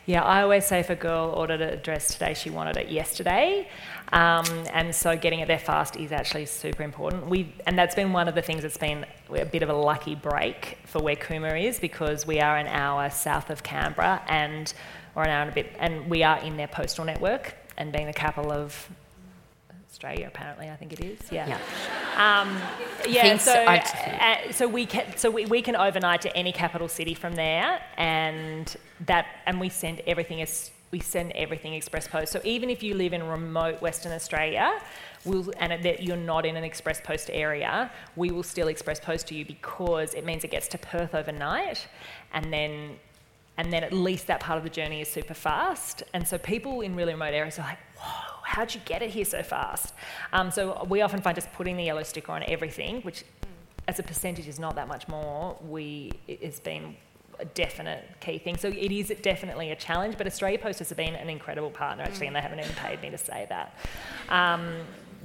[0.07, 3.69] Yeah, I always say if a girl ordered a dress today, she wanted it yesterday.
[4.13, 7.27] Um, and so getting it there fast is actually super important.
[7.27, 10.15] We and that's been one of the things that's been a bit of a lucky
[10.15, 14.73] break for where Cooma is because we are an hour south of Canberra and
[15.15, 17.55] or an hour and a bit, and we are in their postal network.
[17.77, 18.89] And being the capital of
[19.99, 21.19] Australia, apparently, I think it is.
[21.33, 21.49] Yeah.
[21.49, 22.41] Yeah.
[22.41, 22.57] Um,
[23.09, 26.23] yeah, so, so, I just think- uh, so we can so we, we can overnight
[26.23, 28.77] to any capital city from there, and
[29.07, 32.31] that and we send everything as we send everything express post.
[32.33, 34.81] So even if you live in remote Western Australia,
[35.25, 39.27] we'll, and that you're not in an express post area, we will still express post
[39.29, 41.89] to you because it means it gets to Perth overnight,
[42.33, 42.73] and then
[43.57, 46.05] and then at least that part of the journey is super fast.
[46.15, 49.27] And so people in really remote areas are like, whoa, how'd you get it here
[49.27, 49.93] so fast?
[50.33, 53.25] Um, so we often find just putting the yellow sticker on everything, which
[53.87, 56.97] as a percentage is not that much more, we, has been
[57.39, 58.57] a definite key thing.
[58.57, 62.27] So it is definitely a challenge, but Australia Post has been an incredible partner actually,
[62.27, 63.75] and they haven't even paid me to say that.
[64.31, 64.79] Um,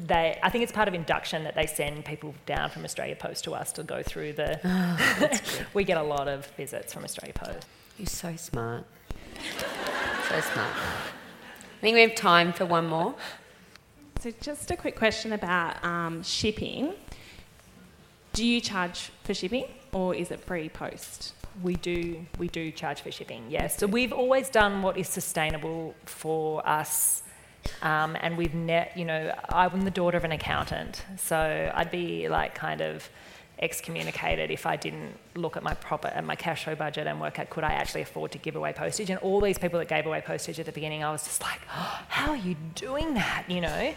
[0.05, 3.45] they, I think it's part of induction that they send people down from Australia Post
[3.45, 4.59] to us to go through the.
[5.73, 7.67] we get a lot of visits from Australia Post.
[7.97, 8.85] You're so smart.
[10.29, 10.75] So smart.
[11.83, 13.13] I think we have time for one more.
[14.21, 16.93] So, just a quick question about um, shipping.
[18.31, 21.33] Do you charge for shipping or is it free post?
[21.61, 23.77] We do we do charge for shipping, yes.
[23.77, 27.21] So we've always done what is sustainable for us,
[27.81, 32.29] um, and we've ne- you know I'm the daughter of an accountant, so I'd be
[32.29, 33.09] like kind of
[33.63, 37.39] excommunicated if I didn't look at my proper at my cash flow budget and work
[37.39, 39.09] out could I actually afford to give away postage.
[39.09, 41.61] And all these people that gave away postage at the beginning, I was just like,
[41.73, 43.45] oh, how are you doing that?
[43.47, 43.93] You know,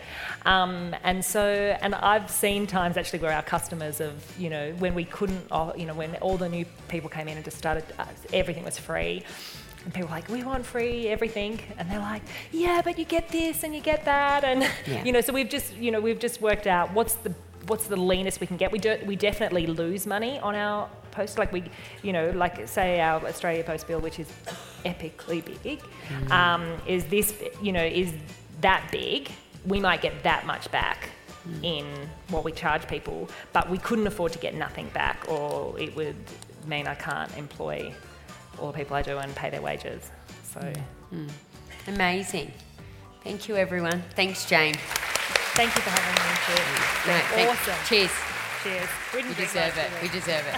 [0.46, 1.42] um, and so
[1.82, 5.74] and I've seen times actually where our customers have you know when we couldn't, oh,
[5.76, 8.78] you know, when all the new people came in and just started, uh, everything was
[8.78, 9.24] free.
[9.84, 13.28] And people are like, we want free everything, and they're like, yeah, but you get
[13.28, 15.04] this and you get that, and Yeah.
[15.04, 17.32] you know, so we've just, you know, we've just worked out what's the
[17.66, 18.72] what's the leanest we can get.
[18.72, 21.38] We do, we definitely lose money on our post.
[21.38, 21.64] Like we,
[22.02, 24.28] you know, like say our Australia Post bill, which is
[24.84, 26.30] epically big, mm.
[26.30, 28.12] um, is this, you know, is
[28.60, 29.30] that big?
[29.66, 31.10] We might get that much back
[31.48, 31.64] mm.
[31.64, 31.86] in
[32.28, 36.16] what we charge people, but we couldn't afford to get nothing back, or it would
[36.66, 37.92] mean I can't employ
[38.58, 40.10] all the people I do and pay their wages.
[40.52, 40.60] So.
[41.12, 41.28] Mm.
[41.88, 42.52] Amazing.
[43.22, 44.02] Thank you, everyone.
[44.14, 44.74] Thanks, Jane.
[45.56, 46.36] Thank you for having me.
[46.46, 47.10] Too.
[47.10, 47.86] No, thank- awesome.
[47.88, 48.10] Cheers.
[48.62, 48.88] Cheers.
[49.14, 49.90] We We didn't drink deserve it.
[50.02, 50.56] We deserve it.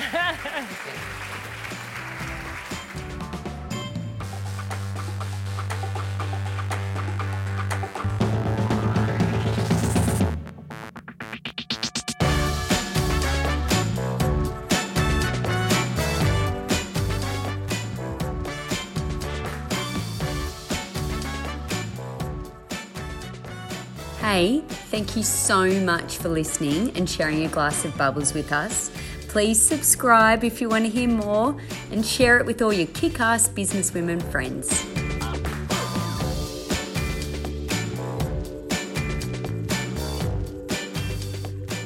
[24.20, 24.62] Hey,
[24.98, 28.90] thank you so much for listening and sharing a glass of bubbles with us.
[29.28, 31.56] Please subscribe if you want to hear more
[31.92, 34.84] and share it with all your kick ass businesswomen friends.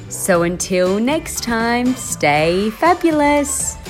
[0.09, 3.82] So until next time, stay fabulous.